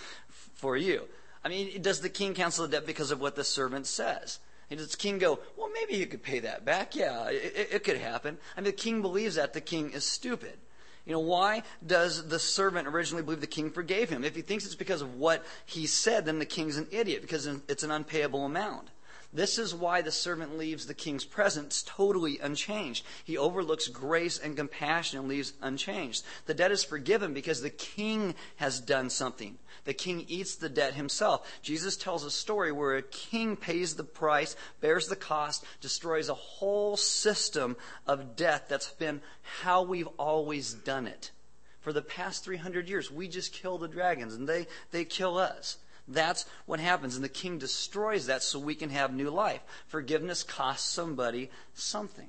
for 0.55 0.77
you. 0.77 1.03
I 1.45 1.49
mean, 1.49 1.83
does 1.83 2.01
the 2.01 2.09
king 2.09 2.35
cancel 2.35 2.67
the 2.67 2.73
debt 2.73 2.87
because 2.87 3.11
of 3.11 3.21
what 3.21 3.37
the 3.37 3.45
servant 3.45 3.87
says? 3.87 4.39
And 4.71 4.79
does 4.79 4.93
the 4.93 4.97
king 4.97 5.19
go, 5.19 5.39
well, 5.57 5.71
maybe 5.73 5.99
you 5.99 6.07
could 6.07 6.23
pay 6.23 6.41
that 6.41 6.65
back? 6.65 6.97
Yeah, 6.97 7.29
it, 7.29 7.69
it 7.73 7.85
could 7.85 7.99
happen. 7.99 8.39
I 8.57 8.61
mean, 8.61 8.65
the 8.65 8.73
king 8.73 9.03
believes 9.03 9.35
that. 9.35 9.53
The 9.53 9.61
king 9.61 9.91
is 9.91 10.05
stupid. 10.05 10.59
You 11.05 11.13
know, 11.13 11.21
why 11.21 11.65
does 11.87 12.29
the 12.29 12.39
servant 12.39 12.89
originally 12.89 13.23
believe 13.23 13.43
the 13.43 13.47
king 13.47 13.71
forgave 13.71 14.09
him? 14.09 14.25
If 14.25 14.35
he 14.35 14.41
thinks 14.41 14.65
it's 14.65 14.75
because 14.75 15.03
of 15.03 15.17
what 15.17 15.45
he 15.67 15.87
said, 15.87 16.25
then 16.25 16.39
the 16.39 16.47
king's 16.47 16.79
an 16.79 16.89
idiot 16.91 17.21
because 17.21 17.47
it's 17.47 17.83
an 17.83 17.91
unpayable 17.91 18.47
amount. 18.47 18.89
This 19.35 19.59
is 19.59 19.75
why 19.75 20.01
the 20.01 20.13
servant 20.13 20.57
leaves 20.57 20.87
the 20.87 20.95
king's 20.95 21.25
presence 21.25 21.83
totally 21.83 22.39
unchanged. 22.39 23.05
He 23.25 23.37
overlooks 23.37 23.89
grace 23.89 24.39
and 24.39 24.57
compassion 24.57 25.19
and 25.19 25.29
leaves 25.29 25.55
unchanged. 25.61 26.25
The 26.47 26.55
debt 26.55 26.71
is 26.71 26.85
forgiven 26.85 27.35
because 27.35 27.61
the 27.61 27.69
king 27.69 28.37
has 28.57 28.79
done 28.79 29.11
something. 29.11 29.59
The 29.87 29.93
king 29.93 30.25
eats 30.29 30.55
the 30.55 30.69
debt 30.69 30.95
himself. 30.95 31.51
Jesus 31.63 31.97
tells 31.97 32.23
a 32.23 32.31
story 32.31 32.71
where 32.71 32.97
a 32.97 33.03
king 33.03 33.57
pays 33.57 33.97
the 33.97 34.05
price, 34.05 34.55
bears 34.81 35.09
the 35.09 35.17
cost, 35.17 35.65
destroys 35.81 36.29
a 36.29 36.35
whole 36.35 36.97
system 36.97 37.77
of 38.07 38.37
death 38.37 38.67
that's 38.69 38.93
been 38.93 39.21
how 39.63 39.83
we've 39.83 40.09
always 40.17 40.75
done 40.75 41.09
it. 41.09 41.33
For 41.81 41.93
the 41.93 42.03
past 42.03 42.45
300 42.45 42.89
years, 42.89 43.11
we 43.11 43.27
just 43.27 43.53
kill 43.53 43.79
the 43.79 43.89
dragons 43.89 44.35
and 44.35 44.49
they, 44.49 44.69
they 44.93 45.05
kill 45.05 45.37
us. 45.37 45.77
That's 46.07 46.45
what 46.67 46.81
happens. 46.81 47.15
And 47.17 47.25
the 47.25 47.29
king 47.29 47.59
destroys 47.59 48.27
that 48.27 48.43
so 48.43 48.59
we 48.59 48.75
can 48.75 48.91
have 48.91 49.13
new 49.13 49.31
life. 49.31 49.63
Forgiveness 49.87 50.43
costs 50.43 50.89
somebody 50.89 51.51
something. 51.73 52.29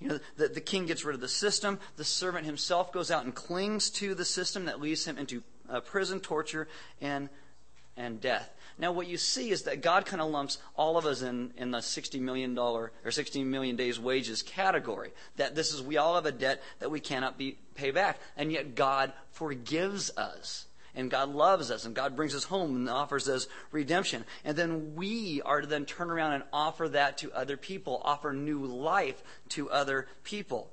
You 0.00 0.08
know, 0.08 0.18
the, 0.36 0.48
the 0.48 0.60
king 0.60 0.86
gets 0.86 1.04
rid 1.04 1.14
of 1.14 1.20
the 1.20 1.28
system. 1.28 1.80
The 1.96 2.04
servant 2.04 2.46
himself 2.46 2.92
goes 2.92 3.10
out 3.10 3.24
and 3.24 3.34
clings 3.34 3.90
to 3.90 4.14
the 4.14 4.24
system 4.24 4.66
that 4.66 4.80
leads 4.80 5.04
him 5.04 5.18
into 5.18 5.42
uh, 5.68 5.80
prison, 5.80 6.20
torture, 6.20 6.68
and, 7.00 7.28
and 7.96 8.20
death. 8.20 8.52
Now, 8.78 8.92
what 8.92 9.06
you 9.06 9.16
see 9.16 9.50
is 9.50 9.62
that 9.62 9.80
God 9.80 10.04
kind 10.04 10.20
of 10.20 10.30
lumps 10.30 10.58
all 10.76 10.98
of 10.98 11.06
us 11.06 11.22
in, 11.22 11.54
in 11.56 11.70
the 11.70 11.78
$60 11.78 12.20
million 12.20 12.56
or 12.58 12.90
16 13.08 13.50
million 13.50 13.74
days 13.74 13.98
wages 13.98 14.42
category. 14.42 15.12
That 15.36 15.54
this 15.54 15.72
is, 15.72 15.82
we 15.82 15.96
all 15.96 16.14
have 16.14 16.26
a 16.26 16.32
debt 16.32 16.62
that 16.80 16.90
we 16.90 17.00
cannot 17.00 17.38
be, 17.38 17.56
pay 17.74 17.90
back. 17.90 18.18
And 18.36 18.52
yet 18.52 18.74
God 18.74 19.14
forgives 19.32 20.14
us 20.18 20.66
and 20.96 21.10
God 21.10 21.28
loves 21.28 21.70
us 21.70 21.84
and 21.84 21.94
God 21.94 22.16
brings 22.16 22.34
us 22.34 22.44
home 22.44 22.74
and 22.74 22.88
offers 22.88 23.28
us 23.28 23.46
redemption. 23.70 24.24
And 24.44 24.56
then 24.56 24.94
we 24.96 25.42
are 25.42 25.60
to 25.60 25.66
then 25.66 25.84
turn 25.84 26.10
around 26.10 26.32
and 26.32 26.44
offer 26.52 26.88
that 26.88 27.18
to 27.18 27.32
other 27.32 27.56
people, 27.56 28.00
offer 28.04 28.32
new 28.32 28.64
life 28.64 29.22
to 29.50 29.70
other 29.70 30.08
people. 30.24 30.70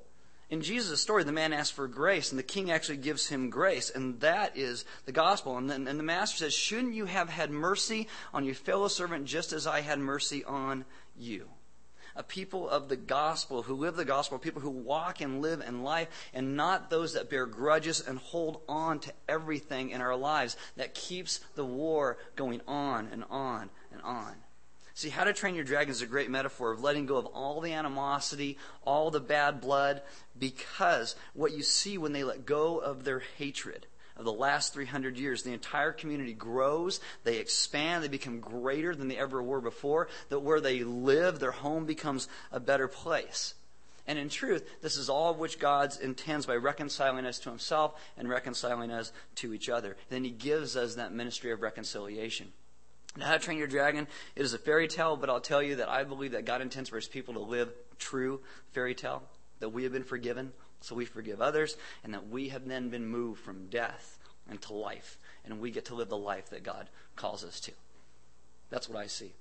In 0.50 0.62
Jesus' 0.62 1.02
story, 1.02 1.24
the 1.24 1.32
man 1.32 1.52
asks 1.52 1.72
for 1.72 1.88
grace, 1.88 2.32
and 2.32 2.38
the 2.38 2.44
king 2.44 2.70
actually 2.70 2.98
gives 2.98 3.28
him 3.28 3.50
grace, 3.50 3.90
and 3.90 4.20
that 4.20 4.56
is 4.56 4.86
the 5.06 5.12
gospel. 5.12 5.58
And 5.58 5.68
then 5.68 5.88
and 5.88 5.98
the 5.98 6.04
master 6.04 6.38
says, 6.38 6.54
Shouldn't 6.54 6.94
you 6.94 7.06
have 7.06 7.28
had 7.28 7.50
mercy 7.50 8.08
on 8.34 8.46
your 8.46 8.54
fellow 8.54 8.88
servant 8.88 9.26
just 9.26 9.52
as 9.52 9.66
I 9.66 9.82
had 9.82 9.98
mercy 9.98 10.44
on 10.46 10.86
you? 11.18 11.48
A 12.16 12.24
people 12.24 12.70
of 12.70 12.90
the 12.90 12.96
gospel, 12.96 13.64
who 13.64 13.76
live 13.76 13.96
the 13.96 14.06
gospel, 14.06 14.38
people 14.38 14.62
who 14.62 14.70
walk 14.70 15.22
and 15.22 15.42
live 15.42 15.62
in 15.62 15.84
life, 15.84 16.08
and 16.34 16.56
not 16.56 16.90
those 16.90 17.14
that 17.14 17.30
bear 17.30 17.46
grudges 17.46 18.02
and 18.02 18.18
hold 18.20 18.62
on 18.68 19.00
to 19.00 19.14
everything 19.28 19.90
in 19.90 20.02
our 20.02 20.16
lives 20.16 20.58
that 20.78 20.94
keeps 20.94 21.40
the 21.56 21.66
war 21.66 22.18
going 22.36 22.62
on 22.68 23.08
and 23.12 23.24
on 23.30 23.70
and 23.92 24.02
on. 24.02 24.34
See, 24.96 25.10
How 25.10 25.24
to 25.24 25.34
Train 25.34 25.56
Your 25.56 25.64
Dragon 25.64 25.90
is 25.90 26.04
a 26.04 26.08
great 26.08 26.30
metaphor 26.30 26.72
of 26.72 26.84
letting 26.84 27.08
go 27.08 27.18
of 27.18 27.26
all 27.26 27.62
the 27.62 27.74
animosity, 27.74 28.60
all 28.86 29.10
the 29.10 29.20
bad 29.20 29.60
blood, 29.60 30.04
because 30.38 31.16
what 31.34 31.52
you 31.52 31.64
see 31.64 31.98
when 31.98 32.14
they 32.14 32.24
let 32.24 32.46
go 32.46 32.78
of 32.78 33.04
their 33.04 33.24
hatred 33.38 33.88
of 34.18 34.26
the 34.26 34.34
last 34.34 34.74
300 34.74 35.18
years. 35.18 35.44
The 35.44 35.54
entire 35.54 35.92
community 35.92 36.34
grows, 36.34 37.00
they 37.24 37.38
expand, 37.38 38.04
they 38.04 38.08
become 38.08 38.40
greater 38.40 38.96
than 38.96 39.08
they 39.08 39.18
ever 39.18 39.42
were 39.42 39.62
before, 39.62 40.08
that 40.30 40.40
where 40.40 40.62
they 40.62 40.84
live, 40.84 41.40
their 41.40 41.52
home 41.52 41.86
becomes 41.86 42.28
a 42.52 42.60
better 42.60 42.88
place. 42.88 43.56
And 44.06 44.20
in 44.20 44.30
truth, 44.30 44.68
this 44.82 44.98
is 44.98 45.10
all 45.10 45.32
of 45.32 45.40
which 45.40 45.60
God 45.60 45.94
intends 46.02 46.46
by 46.46 46.56
reconciling 46.56 47.26
us 47.26 47.40
to 47.40 47.50
himself 47.50 48.00
and 48.18 48.28
reconciling 48.28 48.92
us 48.92 49.14
to 49.36 49.54
each 49.54 49.70
other. 49.70 49.96
Then 50.10 50.26
he 50.26 50.30
gives 50.30 50.76
us 50.76 50.96
that 50.96 51.14
ministry 51.14 51.52
of 51.52 51.62
reconciliation. 51.62 52.52
Now, 53.16 53.28
How 53.28 53.34
to 53.34 53.40
Train 53.40 53.58
Your 53.58 53.68
Dragon, 53.68 54.08
it 54.36 54.42
is 54.42 54.54
a 54.54 54.58
fairy 54.58 54.88
tale, 54.88 55.16
but 55.16 55.30
I'll 55.30 55.40
tell 55.40 55.62
you 55.62 55.78
that 55.78 55.88
I 55.88 56.04
believe 56.04 56.32
that 56.32 56.46
God 56.46 56.62
intends 56.62 56.90
for 56.90 56.96
his 56.98 57.08
people 57.08 57.36
to 57.36 57.40
live 57.40 57.72
true 57.98 58.42
fairy 58.72 58.96
tale, 58.96 59.24
that 59.60 59.70
we 59.70 59.84
have 59.84 59.94
been 59.94 60.04
forgiven, 60.04 60.52
so 60.84 60.96
we 60.96 61.06
forgive 61.06 61.42
others, 61.42 61.78
and 62.04 62.14
that 62.14 62.28
we 62.28 62.50
have 62.50 62.68
then 62.68 62.90
been 62.90 63.08
moved 63.08 63.42
from 63.42 63.68
death 63.68 64.20
into 64.52 64.74
life, 64.74 65.18
and 65.46 65.62
we 65.62 65.72
get 65.72 65.86
to 65.86 65.96
live 65.96 66.10
the 66.10 66.18
life 66.18 66.50
that 66.50 66.62
God 66.62 66.90
calls 67.16 67.46
us 67.46 67.62
to. 67.62 67.72
That's 68.70 68.90
what 68.90 69.00
I 69.00 69.08
see. 69.08 69.32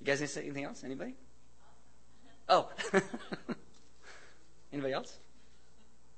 You 0.00 0.06
guys 0.06 0.20
need 0.20 0.28
to 0.28 0.32
say 0.32 0.44
anything 0.44 0.64
else? 0.64 0.82
Anybody? 0.82 1.14
Oh. 2.48 2.70
Anybody 4.72 4.94
else? 4.94 5.18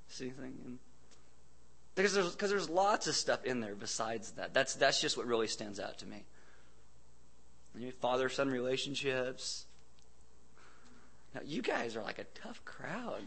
See 0.07 0.25
anything? 0.25 0.79
Because 1.95 2.13
there's, 2.13 2.31
because 2.31 2.49
there's 2.49 2.69
lots 2.69 3.07
of 3.07 3.15
stuff 3.15 3.43
in 3.43 3.59
there 3.59 3.75
besides 3.75 4.31
that. 4.31 4.53
That's, 4.53 4.75
that's 4.75 5.01
just 5.01 5.17
what 5.17 5.25
really 5.25 5.47
stands 5.47 5.81
out 5.81 5.97
to 5.97 6.05
me. 6.05 6.23
Father 7.99 8.29
son 8.29 8.49
relationships, 8.49 9.65
now, 11.33 11.41
you 11.45 11.61
guys 11.61 11.95
are 11.95 12.01
like 12.01 12.19
a 12.19 12.25
tough 12.41 12.63
crowd. 12.65 13.21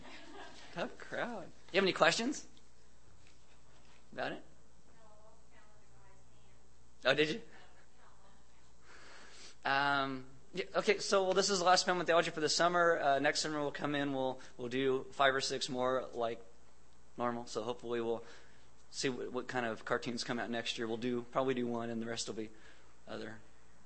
tough 0.74 0.96
crowd. 0.98 1.44
You 1.72 1.78
have 1.78 1.84
any 1.84 1.92
questions 1.92 2.44
about 4.12 4.32
it? 4.32 4.42
Oh, 7.04 7.14
did 7.14 7.30
you? 7.30 7.40
Um, 9.64 10.24
yeah, 10.54 10.64
okay, 10.76 10.98
so 10.98 11.24
well, 11.24 11.32
this 11.32 11.50
is 11.50 11.60
the 11.60 11.64
last 11.64 11.86
Family 11.86 12.04
Theology 12.04 12.30
for 12.30 12.40
the 12.40 12.48
summer. 12.48 13.00
Uh, 13.00 13.18
next 13.18 13.40
summer 13.40 13.60
we'll 13.60 13.70
come 13.70 13.94
in. 13.94 14.12
We'll 14.12 14.38
we'll 14.58 14.68
do 14.68 15.06
five 15.12 15.34
or 15.34 15.40
six 15.40 15.68
more 15.68 16.04
like 16.14 16.40
normal. 17.16 17.46
So 17.46 17.62
hopefully 17.62 18.00
we'll 18.00 18.22
see 18.90 19.08
what, 19.08 19.32
what 19.32 19.48
kind 19.48 19.64
of 19.64 19.84
cartoons 19.84 20.24
come 20.24 20.38
out 20.38 20.50
next 20.50 20.78
year. 20.78 20.86
We'll 20.86 20.96
do 20.96 21.24
probably 21.32 21.54
do 21.54 21.66
one, 21.66 21.90
and 21.90 22.02
the 22.02 22.06
rest 22.06 22.28
will 22.28 22.34
be 22.34 22.50
other. 23.08 23.34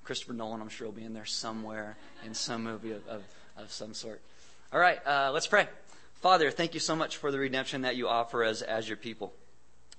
Christopher 0.03 0.33
Nolan, 0.33 0.61
I'm 0.61 0.69
sure, 0.69 0.87
will 0.87 0.93
be 0.93 1.03
in 1.03 1.13
there 1.13 1.25
somewhere 1.25 1.97
in 2.25 2.33
some 2.33 2.63
movie 2.63 2.91
of, 2.91 3.07
of 3.07 3.23
of 3.57 3.71
some 3.71 3.93
sort. 3.93 4.21
All 4.71 4.79
right, 4.79 4.99
uh, 5.05 5.31
let's 5.33 5.47
pray. 5.47 5.67
Father, 6.21 6.51
thank 6.51 6.73
you 6.73 6.79
so 6.79 6.95
much 6.95 7.17
for 7.17 7.31
the 7.31 7.39
redemption 7.39 7.81
that 7.83 7.95
you 7.95 8.07
offer 8.07 8.43
us 8.43 8.61
as 8.61 8.87
your 8.87 8.97
people, 8.97 9.33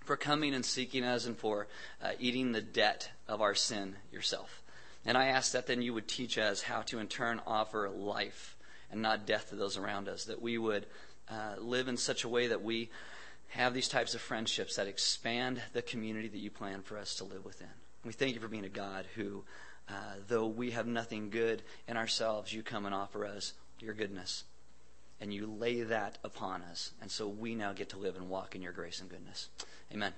for 0.05 0.17
coming 0.17 0.55
and 0.55 0.65
seeking 0.65 1.05
us, 1.05 1.27
and 1.27 1.37
for 1.37 1.69
uh, 2.03 2.13
eating 2.19 2.53
the 2.53 2.61
debt 2.61 3.11
of 3.29 3.41
our 3.41 3.55
sin 3.55 3.97
yourself. 4.13 4.63
And 5.07 5.17
I 5.17 5.27
ask 5.29 5.53
that 5.53 5.67
then 5.67 5.81
you 5.81 5.95
would 5.95 6.09
teach 6.09 6.37
us 6.39 6.63
how 6.63 6.83
to 6.83 6.99
in 6.99 7.07
turn 7.07 7.41
offer 7.47 7.89
life 7.89 8.57
and 8.91 9.01
not 9.01 9.27
death 9.27 9.51
to 9.51 9.57
those 9.57 9.77
around 9.77 10.09
us, 10.09 10.25
that 10.25 10.43
we 10.43 10.59
would 10.59 10.87
uh, 11.31 11.55
live 11.59 11.89
in 11.89 11.97
such 11.97 12.25
a 12.25 12.29
way 12.29 12.49
that 12.49 12.63
we 12.63 12.91
have 13.49 13.73
these 13.73 13.89
types 13.89 14.15
of 14.15 14.21
friendships 14.21 14.77
that 14.77 14.87
expand 14.87 15.63
the 15.73 15.83
community 15.83 16.29
that 16.29 16.39
you 16.39 16.51
plan 16.51 16.83
for 16.83 16.99
us 16.99 17.15
to 17.17 17.25
live 17.25 17.45
within. 17.45 17.69
We 18.05 18.13
thank 18.13 18.35
you 18.35 18.41
for 18.41 18.49
being 18.49 18.65
a 18.65 18.71
God 18.71 19.07
who 19.15 19.45
uh, 19.89 19.93
though 20.27 20.47
we 20.47 20.73
have 20.73 20.87
nothing 20.87 21.31
good 21.31 21.63
in 21.87 21.97
ourselves, 21.97 22.53
you 22.53 22.63
come 22.63 22.87
and 22.87 22.95
offer 22.95 23.25
us 23.25 23.55
your 23.81 23.95
goodness. 23.95 24.45
And 25.21 25.35
you 25.35 25.47
lay 25.47 25.83
that 25.83 26.19
upon 26.23 26.63
us. 26.63 26.93
And 27.01 27.11
so 27.11 27.27
we 27.27 27.55
now 27.55 27.73
get 27.73 27.89
to 27.91 27.99
live 27.99 28.17
and 28.17 28.29
walk 28.29 28.55
in 28.55 28.63
your 28.63 28.73
grace 28.73 29.01
and 29.01 29.11
goodness. 29.11 29.49
Amen. 29.93 30.13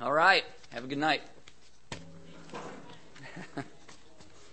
All 0.00 0.12
right. 0.12 0.44
Have 0.70 0.84
a 0.84 0.86
good 0.86 0.98
night. 0.98 1.22